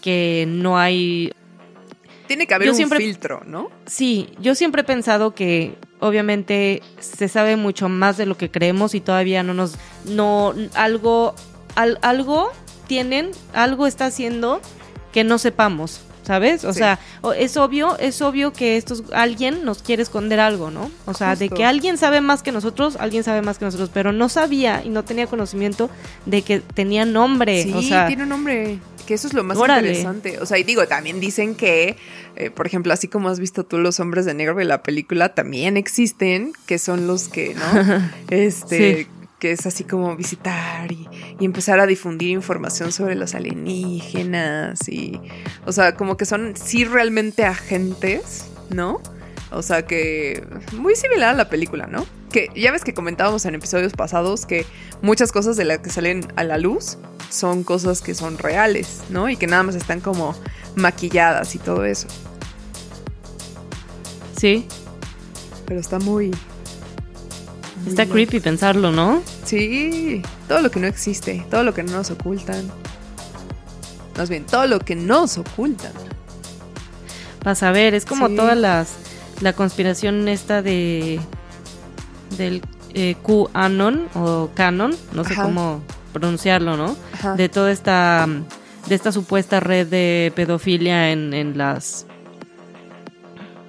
[0.00, 1.32] que no hay
[2.32, 3.68] Tiene que haber Yo un siempre- filtro, ¿no?
[3.84, 8.94] Sí, yo siempre he pensado que obviamente se sabe mucho más de lo que creemos
[8.94, 9.74] y todavía no nos
[10.06, 11.34] no algo
[11.74, 12.50] al- algo
[12.86, 14.62] tienen, algo está haciendo
[15.12, 16.64] que no sepamos, ¿sabes?
[16.64, 16.78] O Sí.
[16.78, 16.98] sea,
[17.36, 20.90] es obvio, es obvio que estos alguien nos quiere esconder algo, ¿no?
[21.04, 24.12] O sea, de que alguien sabe más que nosotros, alguien sabe más que nosotros, pero
[24.12, 25.90] no sabía y no tenía conocimiento
[26.24, 28.78] de que tenía nombre, Sí, o sea, tiene un nombre.
[29.06, 29.88] Que eso es lo más Órale.
[29.88, 30.38] interesante.
[30.40, 31.96] O sea, y digo, también dicen que,
[32.36, 35.34] eh, por ejemplo, así como has visto tú los hombres de negro de la película,
[35.34, 37.62] también existen, que son los que, ¿no?
[38.30, 39.06] Este, Sí.
[39.40, 41.08] que es así como visitar y,
[41.40, 45.20] y empezar a difundir información sobre los alienígenas y,
[45.66, 49.00] o sea, como que son sí realmente agentes, ¿no?
[49.54, 52.06] O sea que muy similar a la película, ¿no?
[52.30, 54.64] Que ya ves que comentábamos en episodios pasados que
[55.02, 56.96] muchas cosas de las que salen a la luz
[57.30, 59.28] son cosas que son reales, ¿no?
[59.28, 60.34] Y que nada más están como
[60.74, 62.06] maquilladas y todo eso.
[64.38, 64.66] sí,
[65.66, 66.30] Pero está muy...
[67.82, 69.22] muy está creepy pensarlo, ¿no?
[69.44, 72.70] Sí, todo lo que no existe, todo lo que no nos ocultan.
[74.16, 75.92] Más bien, todo lo que nos ocultan.
[77.42, 78.36] Para saber, es como Sí.
[78.36, 78.88] todas las
[79.40, 81.20] la conspiración esta de
[82.36, 82.62] del
[82.94, 85.44] eh, QAnon o Canon, no sé Ajá.
[85.44, 86.96] cómo pronunciarlo, ¿no?
[87.14, 87.34] Ajá.
[87.36, 88.28] De toda esta
[88.88, 92.06] de esta supuesta red de pedofilia en, en las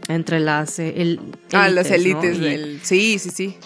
[0.08, 1.20] entre las eh, el-
[1.54, 2.82] ah, las élites del...
[2.84, 3.58] Sí, sí, sí.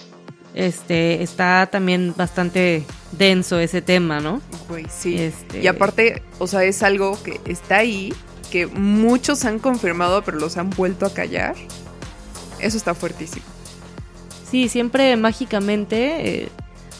[0.54, 2.84] este está también bastante
[3.14, 4.41] denso ese tema, ¿no?
[4.70, 5.18] Güey, sí.
[5.18, 8.14] Este- Y aparte, o sea, es algo que está ahí,
[8.52, 11.56] que muchos han confirmado, pero los han vuelto a callar.
[12.60, 13.45] Eso está fuertísimo.
[14.49, 16.49] Sí, siempre mágicamente, eh,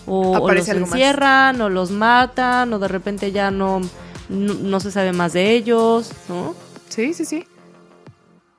[0.06, 0.70] o, los más.
[0.70, 3.82] encierran, o los matan, o de repente ya no,
[4.30, 6.56] no, no se sabe más de ellos, ¿no?
[6.90, 7.46] Sí, sí, sí.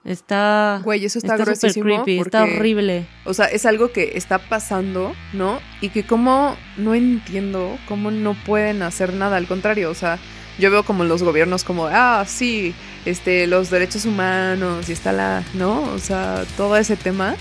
[0.09, 0.81] Está.
[0.85, 3.07] Güey, eso está, gruesísimo creepy, está horrible.
[3.27, 5.61] O sea, es algo que está pasando, ¿no?
[5.83, 9.37] Y que como no entiendo cómo no pueden hacer nada.
[9.37, 10.19] Al contrario, o sea,
[10.59, 15.45] yo veo como los gobiernos como, ah, sí, este, los derechos humanos y está la,
[15.55, 15.83] ¿no?
[15.93, 17.37] O sea, todo ese tema.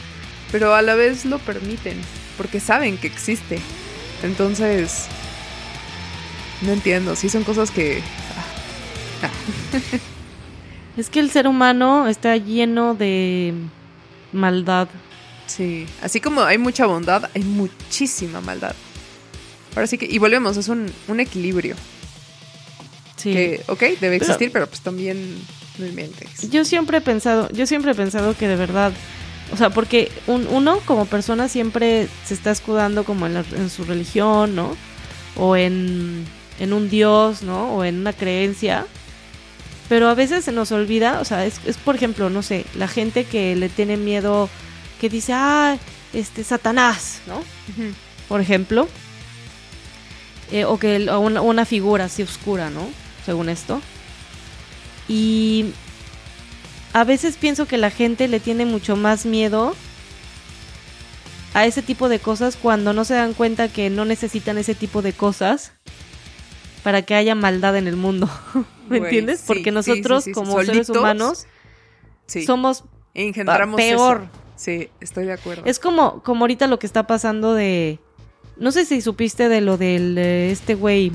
[0.52, 2.00] Pero a la vez lo permiten,
[2.38, 3.60] porque saben que existe.
[4.24, 5.08] Entonces,
[6.62, 7.16] no entiendo.
[7.16, 8.02] Sí son cosas que...
[9.22, 9.98] ah, ah.
[10.98, 13.54] Es que el ser humano está lleno de
[14.34, 14.88] maldad.
[15.46, 18.76] Sí, así como hay mucha bondad, hay muchísima maldad.
[19.76, 21.76] Ahora sí que, y volvemos, es un, un equilibrio.
[23.18, 23.34] Sí.
[23.34, 25.36] Que, ok, debe existir, pero, pues también
[25.80, 26.50] no inventes.
[26.50, 28.94] Yo siempre he pensado, yo siempre he pensado que de verdad,
[29.52, 33.70] o sea, porque un- uno como persona siempre se está escudando como en, la- en
[33.70, 34.76] su religión, ¿no?
[35.36, 36.26] O en,
[36.60, 37.76] en un dios, ¿no?
[37.76, 38.86] O en una creencia.
[39.90, 42.88] Pero a veces se nos olvida, o sea, es, es por ejemplo, no sé, la
[42.88, 44.50] gente que le tiene miedo,
[45.00, 45.78] que dice, ah,
[46.14, 47.42] este, Satanás, ¿no?
[48.28, 48.90] Por ejemplo,
[50.52, 52.90] eh, o que el- o una, una figura así oscura, ¿no?
[53.28, 53.82] Según esto.
[55.10, 55.74] Y
[56.94, 59.76] a veces pienso que la gente le tiene mucho más miedo
[61.54, 65.02] a ese tipo de cosas cuando no se dan cuenta que no necesitan ese tipo
[65.02, 65.74] de cosas
[66.84, 68.30] para que haya maldad en el mundo.
[68.88, 69.42] ¿Me entiendes?
[69.42, 70.34] sí, Porque nosotros sí, sí, sí.
[70.34, 71.48] como seres humanos
[72.46, 74.22] somos engendramos peor.
[74.22, 74.42] eso.
[74.56, 75.64] Sí, estoy de acuerdo.
[75.66, 78.00] Es como, como ahorita lo que está pasando de.
[78.56, 81.12] No sé si supiste de lo del este güey.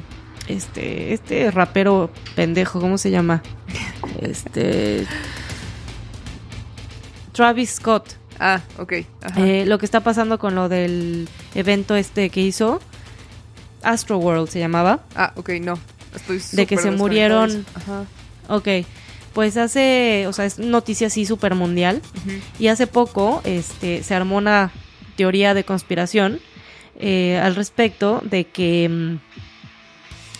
[0.49, 3.43] Este, este rapero pendejo, ¿cómo se llama?
[4.20, 5.07] Este.
[7.32, 8.16] Travis Scott.
[8.38, 8.93] Ah, ok.
[9.22, 9.47] Ajá.
[9.47, 12.80] Eh, lo que está pasando con lo del evento este que hizo.
[13.82, 15.05] Astro World se llamaba.
[15.16, 15.78] ah, ok, no.
[16.14, 17.64] Estoy de que se murieron-.
[17.74, 18.05] Ajá.
[18.49, 18.68] Ok.
[19.32, 20.26] Pues hace.
[20.26, 22.03] O sea, es noticia así súper mundial.
[22.59, 24.72] Y hace poco este, se armó una
[25.16, 26.40] teoría de conspiración
[26.99, 29.18] eh, al respecto de que, mm,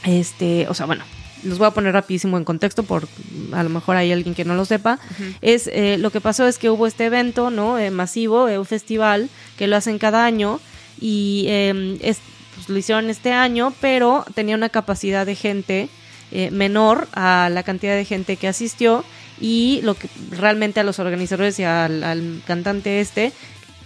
[0.05, 1.05] este, o sea, bueno,
[1.45, 3.09] los voy a poner rapidísimo en contexto por
[3.53, 4.99] a lo mejor hay alguien que no lo sepa.
[5.41, 7.79] Es eh, lo que pasó es que hubo este evento, ¿no?
[7.79, 9.29] Eh, masivo, eh, un festival
[9.59, 10.61] que lo hacen cada año
[11.01, 12.21] y eh, es-
[12.55, 15.89] pues, lo hicieron este año, pero tenía una capacidad de gente
[16.31, 19.05] eh, menor a la cantidad de gente que asistió
[19.41, 23.33] y lo que realmente a los organizadores y al, al cantante este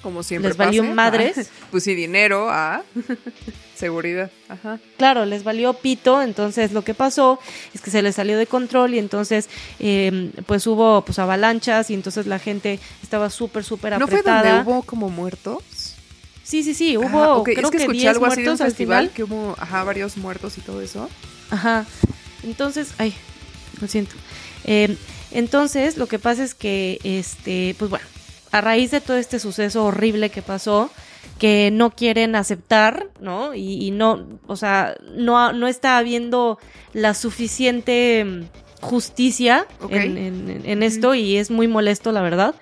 [0.07, 0.95] Como siempre Les valió pase.
[0.95, 1.39] madres.
[1.39, 2.85] Ah, Pues sí, dinero a
[3.75, 4.31] seguridad.
[4.49, 4.79] Ajá.
[4.99, 7.41] Claro, les valió pito, entonces lo que pasó
[7.75, 9.49] es que se les salió de control y entonces
[9.81, 14.53] eh, pues hubo pues avalanchas y entonces la gente estaba súper, súper ¿No fue apretada.
[14.59, 15.65] donde hubo como muertos?
[16.45, 18.51] Sí, sí, sí, hubo Ah, ok, creo es que, que escuché 10 algo así de
[18.51, 21.11] un festival que hubo, ajá, varios muertos y todo eso.
[21.51, 21.85] Ajá.
[22.45, 23.13] Entonces, ay,
[23.81, 24.15] lo siento.
[24.63, 24.97] Eh,
[25.33, 28.07] entonces, lo que pasa es que, este, pues bueno,
[28.53, 30.91] a raíz de todo este suceso horrible que pasó,
[31.39, 33.55] que no quieren aceptar, ¿no?
[33.55, 36.59] Y, y no, o sea, no, no está habiendo
[36.95, 38.43] la suficiente mm,
[38.81, 39.93] justicia Ok.
[39.93, 42.55] en, en- en esto y es muy molesto, la verdad.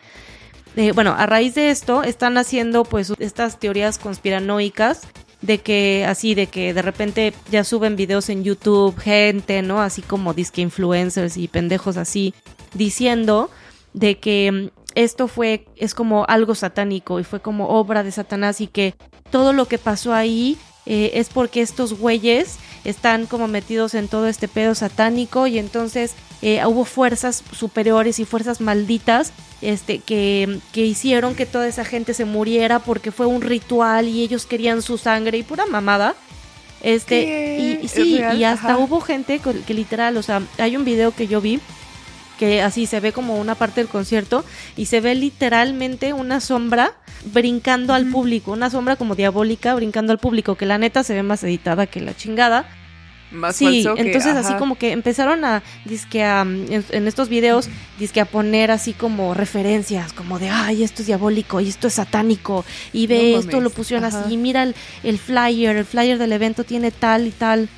[0.77, 5.03] Eh, bueno, a raíz de esto están haciendo pues estas teorías conspiranoicas
[5.41, 9.81] de que así, de que de repente ya suben videos en YouTube, gente, ¿no?
[9.83, 12.35] Así como disque influencers y pendejos así,
[12.73, 13.51] diciendo
[13.93, 18.61] de que mm, esto fue, es como algo satánico y fue como obra de Satanás
[18.61, 18.95] y que
[19.31, 24.27] todo lo que pasó ahí eh, es porque estos güeyes están como metidos en todo
[24.29, 29.33] este pedo satánico y entonces eh, hubo fuerzas superiores y fuerzas malditas
[29.63, 34.23] este, que, que hicieron que toda esa gente se muriera porque fue un ritual y
[34.23, 36.15] ellos querían su sangre y pura mamada.
[36.83, 38.39] Este, y, y ¿Es sí, real?
[38.39, 38.79] y hasta Ajá.
[38.79, 41.61] hubo gente que literal, o sea, hay un video que yo vi
[42.39, 44.45] que así se ve como una parte del concierto
[44.77, 46.93] y se ve literalmente una sombra
[47.33, 51.23] brincando al público, una sombra como diabólica brincando al público, que la neta se ve
[51.23, 52.67] más editada que la chingada.
[53.31, 57.09] Más Sí, falso que, entonces así como que empezaron a, dizque a, mm, en, en
[57.09, 57.69] estos videos,
[57.99, 61.95] dizque a poner así como referencias, como de, ay, esto es diabólico y esto es
[61.95, 64.21] satánico, y ve, No esto lo pusieron ajá.
[64.21, 67.69] así, y mira el, el flyer, el flyer del evento tiene tal y tal,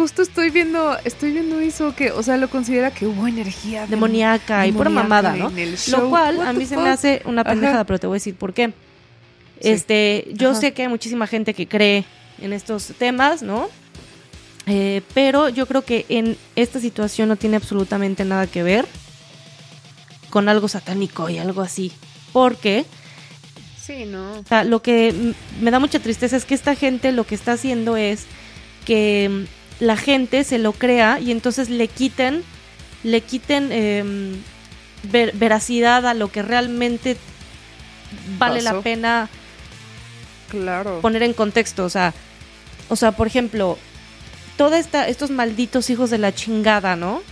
[0.00, 3.90] Justo estoy viendo, estoy viendo eso que, o sea, lo considera que hubo energía dem-
[3.90, 5.50] demoníaca y pura mamada, ¿no?
[5.88, 6.84] Lo cual a mí se fuck?
[6.84, 7.50] me hace una Ajá.
[7.50, 8.68] pendejada, pero te voy a decir por qué.
[9.60, 9.68] Sí.
[9.68, 10.60] Este, yo Ajá.
[10.60, 12.06] sé que hay muchísima gente que cree
[12.40, 13.68] en estos temas, ¿no?
[14.66, 18.86] Eh, pero yo creo que en esta situación no tiene absolutamente nada que ver
[20.30, 21.92] con algo satánico y algo así.
[22.32, 22.86] Porque
[23.84, 24.32] Sí, no.
[24.38, 27.52] O sea, lo que me da mucha tristeza es que esta gente lo que está
[27.52, 28.24] haciendo es
[28.86, 29.44] que
[29.80, 32.42] la gente se lo crea y entonces le quiten,
[33.02, 34.32] le quiten em,
[35.10, 37.16] ver- veracidad a lo que realmente
[38.38, 39.28] vale la pena
[40.50, 41.00] Claro.
[41.00, 41.84] poner en contexto.
[41.84, 42.12] O sea,
[42.88, 43.78] o sea, por ejemplo,
[44.56, 47.22] toda esta, estos malditos hijos de la chingada, ¿no?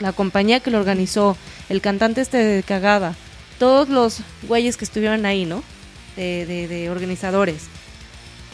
[0.00, 1.36] La compañía que lo organizó,
[1.68, 3.14] el cantante este de cagada,
[3.58, 5.62] todos los güeyes que estuvieron ahí, ¿no?
[6.16, 7.64] De, de, de organizadores.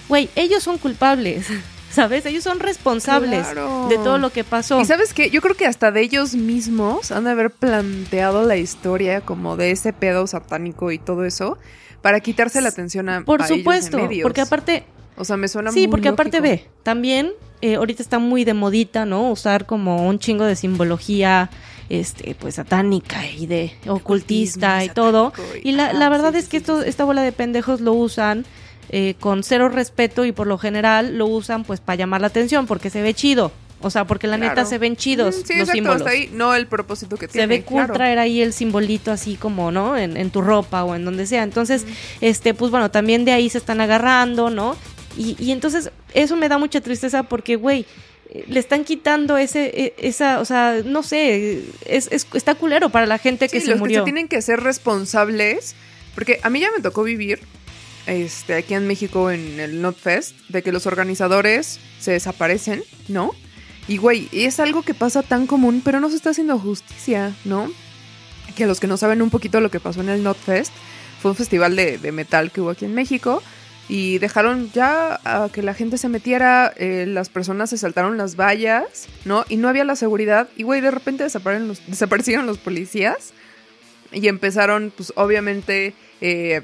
[0.09, 1.47] Güey, ellos son culpables,
[1.95, 2.27] ¿sabes?
[2.27, 3.87] Ellos son responsables Claro.
[3.89, 4.81] de todo lo que pasó.
[4.81, 8.57] Y sabes qué, yo creo que hasta de ellos mismos han de haber planteado la
[8.57, 11.59] historia como de ese pedo satánico y todo eso
[12.03, 14.23] para quitarse la atención a Por a ellos supuesto, en medios.
[14.25, 14.85] porque aparte,
[15.17, 17.31] o sea, me suena Sí, muy porque aparte ve, también
[17.63, 19.31] eh, ahorita está muy de modita, ¿no?
[19.31, 21.49] Usar como un chingo de simbología,
[21.89, 25.33] este, pues satánica y de ocultista y todo.
[25.63, 26.89] y- Y la, la verdad sí, es sí, que sí, esto, sí.
[26.89, 28.45] esta bola de pendejos lo usan
[28.91, 32.67] eh, con cero respeto y por lo general lo usan pues para llamar la atención
[32.67, 33.53] porque se ve chido.
[33.81, 36.01] O sea, porque la neta se ven chidos Mm, sí, los exacto, símbolos.
[36.03, 37.47] hasta ahí, no el propósito que Se tiene.
[37.49, 37.93] ve cool claro.
[37.95, 39.99] traer ahí el simbolito así como, ¿no?
[39.99, 41.43] En, en tu ropa o en donde sea.
[41.43, 41.85] Entonces,
[42.23, 44.75] este, pues bueno, también de ahí se están agarrando, ¿no?
[45.19, 47.85] Y, y entonces eso me da mucha tristeza porque, güey,
[48.49, 53.05] le están quitando ese, e- esa, o sea, no sé, es, es- está culero para
[53.05, 53.99] la gente que Sí, se los murió.
[54.03, 54.61] que se tienen que ser
[55.05, 55.75] responsables,
[56.15, 57.41] porque a mí ya me tocó vivir
[58.07, 63.33] este, aquí en México en el NotFest, de que los organizadores se desaparecen, ¿no?
[63.87, 67.71] Y güey, es algo que pasa tan común, pero no se está haciendo justicia, ¿no?
[68.57, 70.73] Que los que no saben un poquito lo que pasó en el NotFest,
[71.21, 73.43] fue un festival de, de metal que hubo aquí en México.
[73.89, 78.35] Y dejaron ya a que la gente se metiera, eh, las personas se saltaron las
[78.35, 79.45] vallas, ¿no?
[79.49, 80.49] Y no había la seguridad.
[80.57, 83.35] Y, güey, de repente desaparecieron los, desaparecieron los policías.
[84.11, 86.63] Y empezaron, pues, obviamente, eh,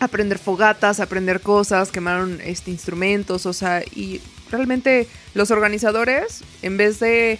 [0.00, 4.20] a prender fogatas, a prender cosas, quemaron este, instrumentos, o sea, y
[4.50, 7.38] realmente los organizadores, en vez de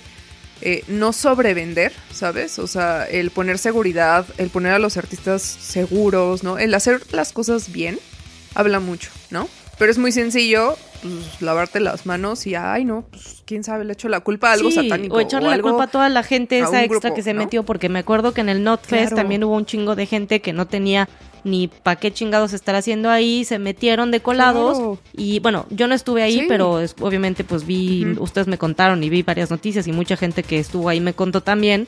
[0.60, 2.58] eh, no sobrevender, ¿sabes?
[2.58, 6.58] O sea, el poner seguridad, el poner a los artistas seguros, ¿no?
[6.58, 7.98] El hacer las cosas bien,
[8.54, 9.48] habla mucho, ¿no?
[9.78, 13.92] Pero es muy sencillo, pues, lavarte las manos y, ay, no, pues, quién sabe, le
[13.92, 15.14] echo la culpa a algo Sí, satánico.
[15.16, 17.40] O echarle la algo- culpa a toda la gente esa extra grupo, que se ¿no?
[17.42, 19.16] metió, porque me acuerdo que en el NotFest Claro.
[19.16, 21.08] también hubo un chingo de gente que no tenía
[21.44, 24.98] ni pa' qué chingados estar haciendo ahí, se metieron de colados Claro.
[25.12, 26.44] y bueno, yo no estuve ahí, Sí.
[26.48, 30.42] pero es- obviamente pues vi, ustedes me contaron y vi varias noticias y mucha gente
[30.42, 31.86] que estuvo ahí me contó también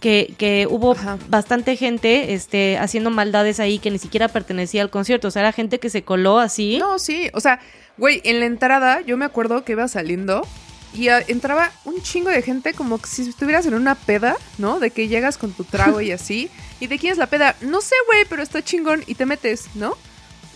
[0.00, 1.18] que, que hubo Ajá.
[1.28, 5.52] bastante gente este, haciendo maldades ahí que ni siquiera pertenecía al concierto, o sea, era
[5.52, 6.78] gente que se coló así.
[6.78, 7.60] No, sí, o sea,
[7.98, 10.46] güey, en la entrada yo me acuerdo que iba saliendo
[10.92, 14.80] y ah, entraba un chingo de gente como que si estuvieras en una peda, ¿no?
[14.80, 16.50] De que llegas con tu trago y así.
[16.80, 17.54] ¿Y de quién es la peda?
[17.60, 19.96] No sé, güey, pero está chingón y te metes, ¿no?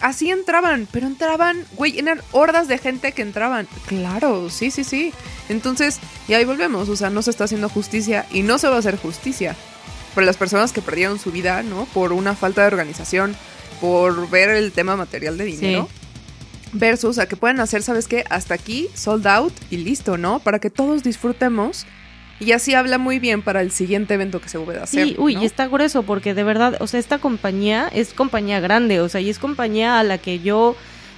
[0.05, 3.67] Así entraban, pero entraban, güey, eran hordas de gente que entraban.
[3.87, 5.15] Claro, sí, sí, sí.
[5.49, 5.99] Entonces,
[6.29, 8.81] y ahí volvemos, o sea, no se está haciendo justicia y no se va a
[8.81, 9.57] hacer justicia
[10.15, 11.87] por las personas que perdieron su vida, ¿no?
[11.87, 13.35] Por una falta de organización,
[13.81, 15.89] por ver el tema material de dinero.
[16.75, 18.25] Versus a que puedan hacer, ¿sabes qué?
[18.29, 20.39] Hasta aquí, sold out y listo, ¿no?
[20.39, 21.87] Para que todos disfrutemos.
[22.41, 25.07] Y así habla muy bien para el siguiente evento que se vuelva a hacer.
[25.09, 25.43] Sí, uy, ¿no?
[25.43, 29.21] y está grueso porque de verdad, o sea, esta compañía es compañía grande, o sea,
[29.21, 30.77] y es compañía a la que yo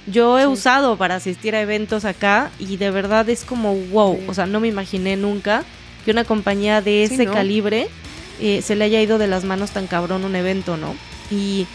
[0.09, 0.47] yo he Sí.
[0.47, 4.25] usado para asistir a eventos acá y de verdad es como wow, Sí.
[4.29, 5.63] o sea, no me imaginé nunca
[6.05, 7.33] que una compañía de Sí, ese ¿no?
[7.33, 7.87] calibre
[8.39, 10.95] eh, se le haya ido de las manos tan cabrón un evento, ¿no?
[11.31, 11.65] Y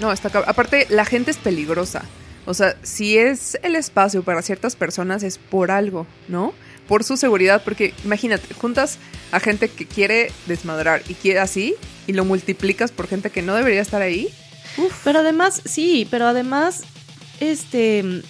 [0.00, 2.02] No, está Aparte, la gente es peligrosa.
[2.46, 6.54] O sea, si es el espacio para ciertas personas es por algo, ¿no?
[6.90, 8.98] Por su seguridad, porque imagínate, juntas
[9.32, 11.74] a gente que quiere desmadrar y quiere así,
[12.06, 14.28] y lo multiplicas por gente que no debería estar ahí.
[15.04, 16.82] Pero además, sí, pero además,
[17.38, 18.22] este,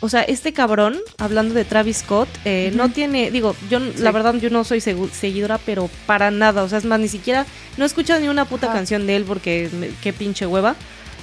[0.00, 4.34] o sea, este cabrón, hablando de Travis Scott, eh, no tiene, digo, yo la verdad
[4.36, 7.46] yo no soy segu- seguidora, pero para nada, o sea, es más, ni siquiera,
[7.78, 10.76] no he escuchado ni una puta canción de él porque me- qué pinche hueva.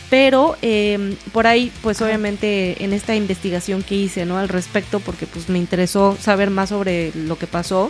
[0.10, 4.38] Pero eh, por ahí, pues obviamente en esta investigación que hice, ¿no?
[4.38, 7.90] Al respecto, porque pues me interesó saber más sobre lo que pasó,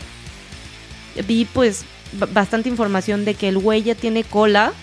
[1.28, 1.84] vi pues
[2.34, 4.74] bastante información de que el güey ya tiene cola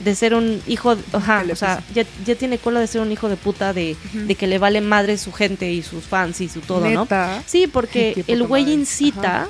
[0.00, 3.00] de ser un hijo, ajá, ¿Qué le o sea, ya, ya tiene cola de ser
[3.00, 6.40] un hijo de puta de, de que le vale madre su gente y sus fans
[6.40, 7.02] y su todo, ¿no?
[7.02, 7.42] Neta.
[7.46, 8.74] Sí, porque el güey madre.
[8.74, 9.48] incita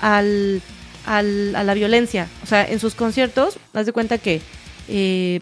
[0.00, 0.60] al,
[1.06, 2.28] al- a la violencia.
[2.42, 4.42] O sea, en sus conciertos, haz de cuenta que
[4.88, 5.40] eh,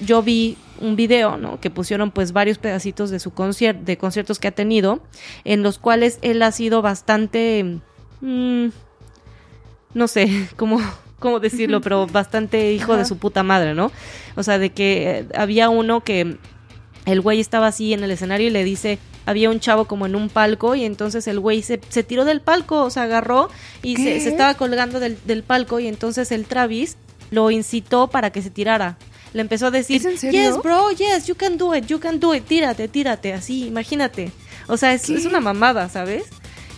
[0.00, 1.60] yo vi un video, ¿no?
[1.60, 5.00] Que pusieron pues varios pedacitos de su concierto, de conciertos que ha tenido,
[5.44, 7.80] en los cuales él ha sido bastante,
[8.20, 8.68] mm,
[9.94, 10.80] no sé, como
[11.18, 13.92] cómo decirlo, pero bastante hijo de su puta madre, ¿no?
[14.36, 16.38] O sea, de que eh, había uno que
[17.06, 20.16] el güey estaba así en el escenario y le dice, había un chavo como en
[20.16, 23.50] un palco y entonces el güey se, se tiró del palco, o sea, agarró
[23.82, 26.96] y se, se estaba colgando del, del palco y entonces el Travis
[27.30, 28.96] lo incitó para que se tirara.
[29.32, 32.44] Le empezó a decir, yes, bro, yes, you can do it, you can do it,
[32.46, 34.32] tírate, tírate, así, imagínate.
[34.66, 36.24] O sea, es, es una mamada, ¿sabes?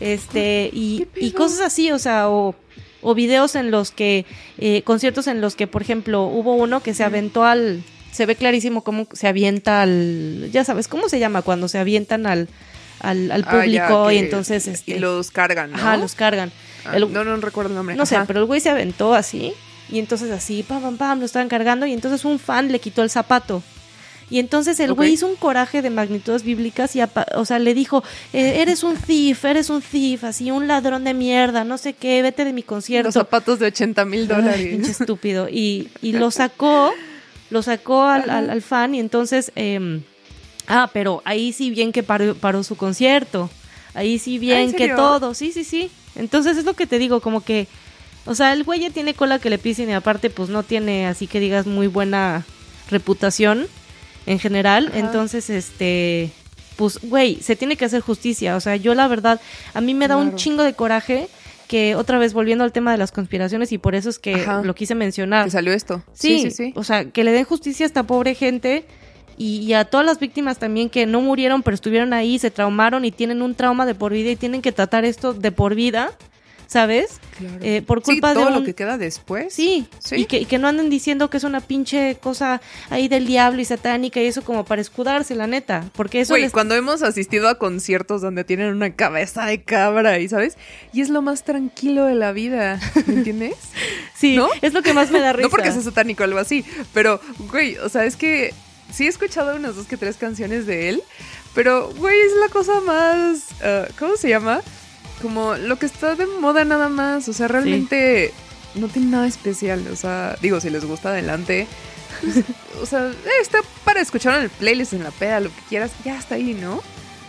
[0.01, 2.55] Este, y, ¿Qué y cosas así, o sea, o,
[3.01, 4.27] o videos en los que,
[4.59, 7.83] eh, conciertos en los que, por ejemplo, hubo uno que se aventó al,
[8.13, 11.43] se ve clarísimo cómo se avienta al, ya sabes, ¿cómo se llama?
[11.43, 12.49] Cuando se avientan al,
[13.01, 15.77] al, al Ah, ya, público y entonces, este, Y los cargan, ¿no?
[15.79, 16.53] ajá, los cargan.
[16.85, 17.95] Ah, El- no, no recuerdo el nombre.
[17.95, 19.55] no sé, pero el güey se aventó así.
[19.93, 21.87] Y entonces así, pam, pam, pam, lo estaban cargando.
[21.87, 23.63] Y entonces un fan le quitó el zapato.
[24.31, 27.01] Y entonces el güey hizo un coraje de magnitudes bíblicas y,
[27.35, 31.13] o sea, le dijo, eh, eres un thief, eres un thief, así, un ladrón de
[31.13, 33.09] mierda, no sé qué, vete de mi concierto.
[33.09, 34.67] Los zapatos de 80 mil Ay, dólares.
[34.71, 35.49] pinche estúpido.
[35.51, 36.93] Y, y lo sacó,
[37.51, 40.01] lo sacó al, al- al fan y entonces, em,
[40.67, 43.51] ah, pero ahí sí bien que paró, paró su concierto.
[43.93, 45.91] Ahí sí ¿Ah, bien en que todo, sí, sí, sí.
[46.17, 47.67] Entonces es lo que te digo, como que,
[48.25, 51.07] o sea, el güey ya tiene cola que le pisen y aparte pues no tiene
[51.07, 52.45] así que digas muy buena
[52.91, 53.67] reputación
[54.27, 54.89] en general.
[54.89, 54.99] Ajá.
[54.99, 56.31] Entonces, este,
[56.77, 58.57] pues, güey, se tiene que hacer justicia.
[58.57, 59.41] O sea, yo la verdad,
[59.75, 61.29] a mí me da un chingo de coraje
[61.69, 64.63] que otra vez volviendo al tema de las conspiraciones y por eso es que Ajá.
[64.63, 65.47] lo quise mencionar.
[65.47, 66.03] Que salió esto.
[66.13, 66.51] Sí, sí, sí.
[66.51, 66.73] sí.
[66.77, 68.85] o sea, que le den justicia a esta pobre gente
[69.39, 73.07] y, y a todas las víctimas también que no murieron pero estuvieron ahí, se traumaron
[73.07, 76.13] y tienen un trauma de por vida y tienen que tratar esto de por vida,
[76.73, 77.21] ¿sabes?
[77.39, 77.59] Claro.
[77.61, 79.53] Eh, por Sí, culpa todo de lo un- que queda después.
[79.53, 80.17] Sí, Sí.
[80.17, 83.61] Y, que, y que no anden diciendo que es una pinche cosa ahí del diablo
[83.61, 85.85] y satánica y eso como para escudarse, la neta.
[85.95, 90.19] Porque eso Güey, les- cuando hemos asistido a conciertos donde tienen una cabeza de cabra
[90.19, 90.57] y, ¿sabes?
[90.95, 93.57] Y es lo más tranquilo de la vida, ¿me entiendes?
[94.17, 94.49] sí, ¿no?
[94.63, 95.43] es lo que más me da risa.
[95.49, 96.65] no porque sea satánico o algo así,
[96.95, 97.21] pero,
[97.51, 98.55] güey, o sea, es que
[98.91, 101.03] sí he escuchado unas dos que tres canciones de él,
[101.55, 104.63] pero, güey, es la cosa más, ah, ¿cómo se llama?
[105.23, 108.33] Como lo que está de moda nada más, o sea, realmente
[108.75, 111.67] no tiene nada especial, o sea, digo, si les gusta adelante.
[112.21, 112.45] pues,
[112.83, 115.93] o sea, eh, está para escuchar en el playlist, en la peda, lo que quieras,
[116.05, 116.83] ya está ahí, ¿no?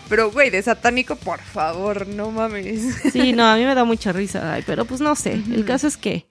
[0.09, 2.81] Pero, güey, de satánico, por favor, no mames.
[3.11, 5.33] Sí, no, a mí me da mucha risa, ay, pero pues no sé.
[5.33, 6.25] El caso es que,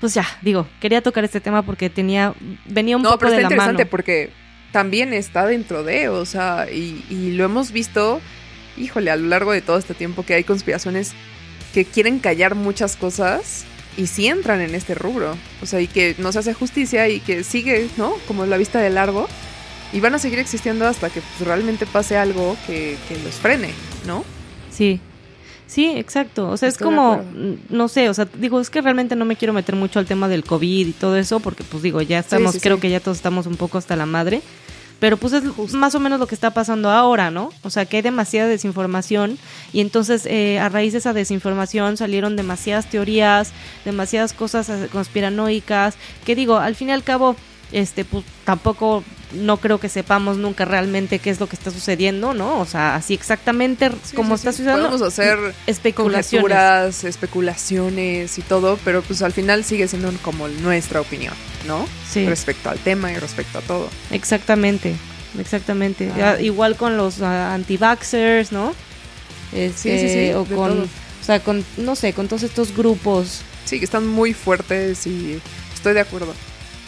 [0.00, 2.34] pues ya, digo, quería tocar este tema porque tenía,
[2.66, 3.90] venía un no, poco pero de está la interesante mano.
[3.90, 4.30] porque
[4.72, 8.20] también está dentro de, o sea, y, y lo hemos visto,
[8.76, 11.12] híjole, a lo largo de todo este tiempo que hay conspiraciones
[11.72, 13.64] que quieren callar muchas cosas
[13.96, 17.20] y sí entran en este rubro, o sea, y que no se hace justicia y
[17.20, 18.14] que sigue, ¿no?
[18.26, 19.28] Como la vista de largo.
[19.92, 23.70] Y van a seguir existiendo hasta que pues, realmente pase algo que, que los frene,
[24.06, 24.24] ¿no?
[24.70, 25.00] Sí.
[25.66, 26.48] Sí, exacto.
[26.48, 29.24] O sea, es Estoy como, mm, no sé, o sea, digo, es que realmente no
[29.24, 32.18] me quiero meter mucho al tema del COVID y todo eso, porque pues digo, ya
[32.18, 32.82] estamos, sí, creo sí.
[32.82, 34.42] que ya todos estamos un poco hasta la madre.
[35.00, 37.50] Pero pues es más o menos lo que está pasando ahora, ¿no?
[37.62, 39.38] O sea, que hay demasiada desinformación
[39.72, 43.52] y entonces eh, a raíz de esa desinformación salieron demasiadas teorías,
[43.84, 47.34] demasiadas cosas eh, conspiranoicas, que digo, al fin y al cabo,
[47.72, 52.34] este, pues tampoco no creo que sepamos nunca realmente qué es lo que está sucediendo,
[52.34, 52.58] ¿no?
[52.60, 54.58] O sea, así exactamente Sí, como sí, está sí.
[54.58, 54.88] sucediendo.
[54.88, 57.04] Podemos hacer especulaciones.
[57.04, 61.34] especulaciones y todo, pero pues al final sigue siendo como nuestra opinión,
[61.66, 61.86] ¿no?
[62.10, 62.26] Sí.
[62.26, 63.88] Respecto al tema y respecto a todo.
[64.10, 64.94] Exactamente,
[65.38, 66.10] exactamente.
[66.22, 66.36] Ah.
[66.40, 68.74] Igual con los ah, anti-vaxxers, ¿no?
[69.52, 70.82] Este, Sí, sí, sí, O con, todo.
[70.84, 73.42] o sea, con, no sé, con todos estos grupos.
[73.64, 75.40] Sí, que están muy fuertes y
[75.74, 76.34] estoy de acuerdo.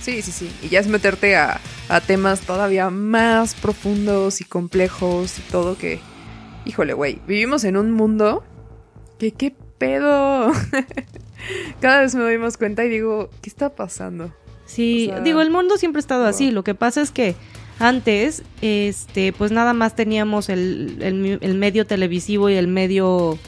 [0.02, 0.50] Sí, sí, sí.
[0.62, 1.60] Y ya es meterte a,
[1.94, 6.00] a temas todavía más profundos y complejos y todo que...
[6.64, 8.44] Híjole, güey, vivimos en un mundo
[9.18, 10.52] que qué pedo.
[11.80, 14.32] Cada vez me doy más cuenta y digo, ¿qué está pasando?
[14.66, 16.50] Sí, O sea, digo, el mundo siempre ha estado así.
[16.52, 17.34] Lo que pasa es que
[17.80, 23.38] antes, este, pues nada más teníamos el, el- el medio televisivo y el medio,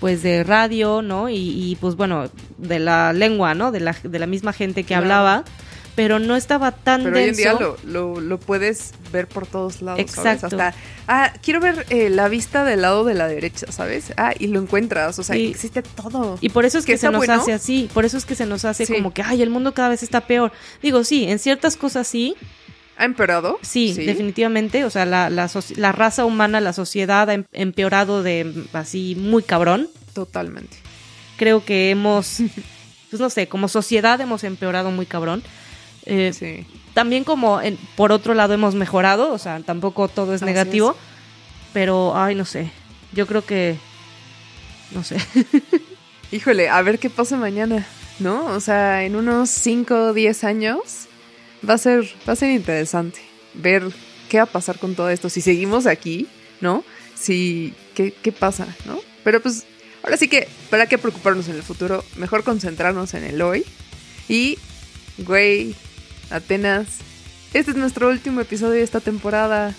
[0.00, 1.28] pues de radio, ¿no?
[1.28, 2.28] Y, y, pues bueno,
[2.58, 3.70] de la lengua, ¿no?
[3.70, 5.02] De la, de la misma gente que Claro.
[5.04, 5.44] hablaba.
[5.94, 7.40] Pero no estaba tan Pero hoy en denso.
[7.40, 10.42] día lo, lo, lo puedes ver por todos lados, ¿sabes?
[10.42, 10.46] Exacto.
[10.60, 10.74] Hasta,
[11.06, 14.12] ah, quiero ver eh, la vista del lado de la derecha, ¿sabes?
[14.16, 16.36] Ah, y lo encuentras, o sea, existe todo.
[16.40, 17.34] Y por eso es Que que, se nos bueno.
[17.34, 18.92] hace así, por eso es que se nos hace Sí.
[18.94, 20.50] como que, ay, el mundo cada vez está peor.
[20.82, 22.34] Digo, sí, en ciertas cosas sí,
[22.96, 23.58] ¿Ha empeorado?
[23.62, 28.64] sí, definitivamente, o sea, la, la, la raza humana, la sociedad ha em- empeorado de
[28.72, 29.88] así muy cabrón.
[30.12, 30.76] Totalmente.
[31.36, 32.38] Creo que hemos,
[33.10, 35.42] pues no sé, como sociedad hemos empeorado muy cabrón.
[36.06, 36.66] Eh, Sí.
[36.94, 40.90] También como en- por otro lado hemos mejorado, o sea, tampoco todo es Así negativo,
[40.92, 40.96] es.
[41.72, 42.70] pero, ay, no sé,
[43.12, 43.76] yo creo que,
[44.92, 45.16] no sé.
[46.32, 47.86] Híjole, a ver qué pasa mañana.
[48.20, 48.44] ¿no?
[48.46, 51.08] O sea, en unos 5 o 10 años
[51.68, 53.18] va a ser, va a ser interesante
[53.54, 53.82] ver
[54.28, 55.28] qué va a pasar con todo esto.
[55.28, 56.28] Si seguimos aquí,
[56.60, 56.84] ¿no?
[57.16, 59.00] Si, ¿qué, qué pasa, no?
[59.24, 59.64] Pero pues,
[60.04, 62.04] ahora sí que, ¿para qué preocuparnos en el futuro?
[62.16, 63.64] Mejor concentrarnos en el hoy.
[64.28, 64.58] Y,
[65.18, 65.74] güey,
[66.30, 66.86] Atenas,
[67.54, 69.74] este es nuestro último episodio de esta temporada.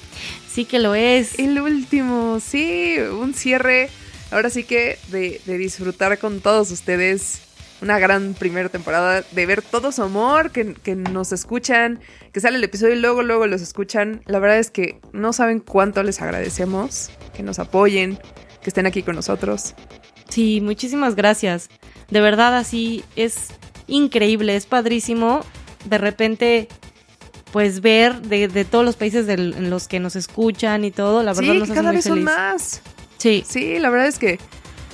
[0.47, 1.37] Sí que lo es.
[1.39, 3.89] El último, sí, un cierre.
[4.31, 7.41] Ahora sí que de, de disfrutar con todos ustedes
[7.81, 11.99] una gran primera temporada, de ver todo su amor, que, que, nos escuchan,
[12.31, 14.21] que sale el episodio y luego, luego los escuchan.
[14.25, 18.17] La verdad es que no saben cuánto les agradecemos, que nos apoyen,
[18.61, 19.75] que estén aquí con nosotros.
[20.29, 21.69] Sí, muchísimas gracias.
[22.09, 23.49] De verdad, así es
[23.87, 25.41] increíble, es padrísimo.
[25.85, 26.67] De repente,
[27.51, 31.23] pues ver de, de todos los países del, en los que nos escuchan y todo,
[31.23, 32.17] la verdad sí, nos hace cada muy vez feliz.
[32.17, 32.81] son más.
[33.17, 34.39] Sí, Sí, la verdad es que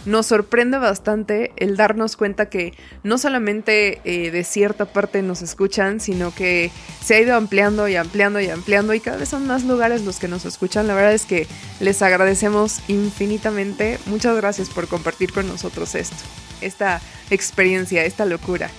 [0.05, 2.73] nos sorprende bastante el darnos cuenta que
[3.03, 6.71] no solamente eh, de cierta parte nos escuchan, sino que
[7.03, 10.17] se ha ido ampliando y ampliando y ampliando y cada vez son más lugares los
[10.17, 10.87] que nos escuchan.
[10.87, 11.45] La verdad es que
[11.79, 13.99] les agradecemos infinitamente.
[14.07, 16.15] Muchas gracias por compartir con nosotros esto,
[16.61, 18.71] esta experiencia, esta locura.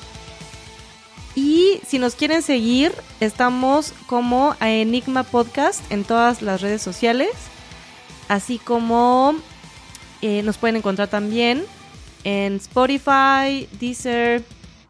[1.34, 7.30] Y si nos quieren seguir, estamos como a Enigma Podcast en todas las redes sociales.
[8.28, 9.34] Así como
[10.20, 11.64] eh, nos pueden encontrar también
[12.24, 14.44] en Spotify, Deezer,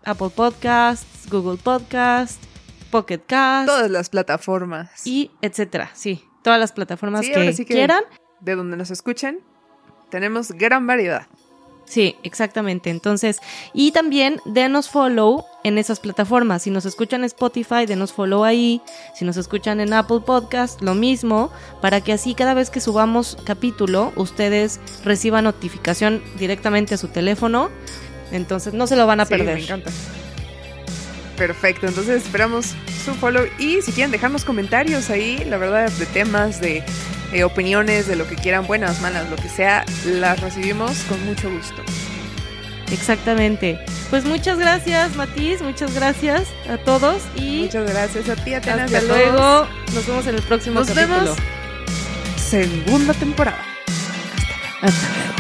[0.05, 2.39] Apple Podcasts, Google Podcasts,
[2.91, 5.07] Pocket Cast Todas las plataformas.
[5.07, 5.91] y etcétera.
[5.95, 8.03] Sí, todas las plataformas Sí, que, ahora sí que- quieran.
[8.41, 9.39] De donde nos escuchen,
[10.11, 11.27] tenemos gran variedad.
[11.85, 12.91] Sí, exactamente.
[12.91, 13.39] Entonces,
[13.75, 16.63] y también denos follow en esas plataformas.
[16.63, 18.81] Si nos escuchan en Spotify, denos follow ahí.
[19.15, 23.37] Si nos escuchan en Apple Podcast, lo mismo, para que así cada vez que subamos
[23.45, 27.71] capítulo, ustedes reciban notificación directamente a su teléfono.
[28.31, 29.57] Entonces, no se lo van a Sí, perder.
[29.57, 29.91] Me encanta.
[31.43, 32.67] Perfecto, entonces esperamos
[33.05, 36.85] su follow y si quieren dejarnos comentarios ahí, la verdad, de temas, de
[37.33, 41.51] eh, opiniones, de lo que quieran, buenas, malas, lo que sea, las recibimos con mucho
[41.51, 41.83] gusto.
[42.93, 43.77] Exactamente.
[44.09, 45.63] Pues muchas gracias, Matiz.
[45.63, 48.95] Muchas gracias a todos y Muchas gracias a ti, Atenas.
[48.95, 49.67] hasta luego.
[49.95, 51.19] Nos vemos en el próximo Nos capítulo.
[51.19, 51.39] vemos
[52.37, 53.59] segunda temporada.
[54.81, 55.33] Hasta luego.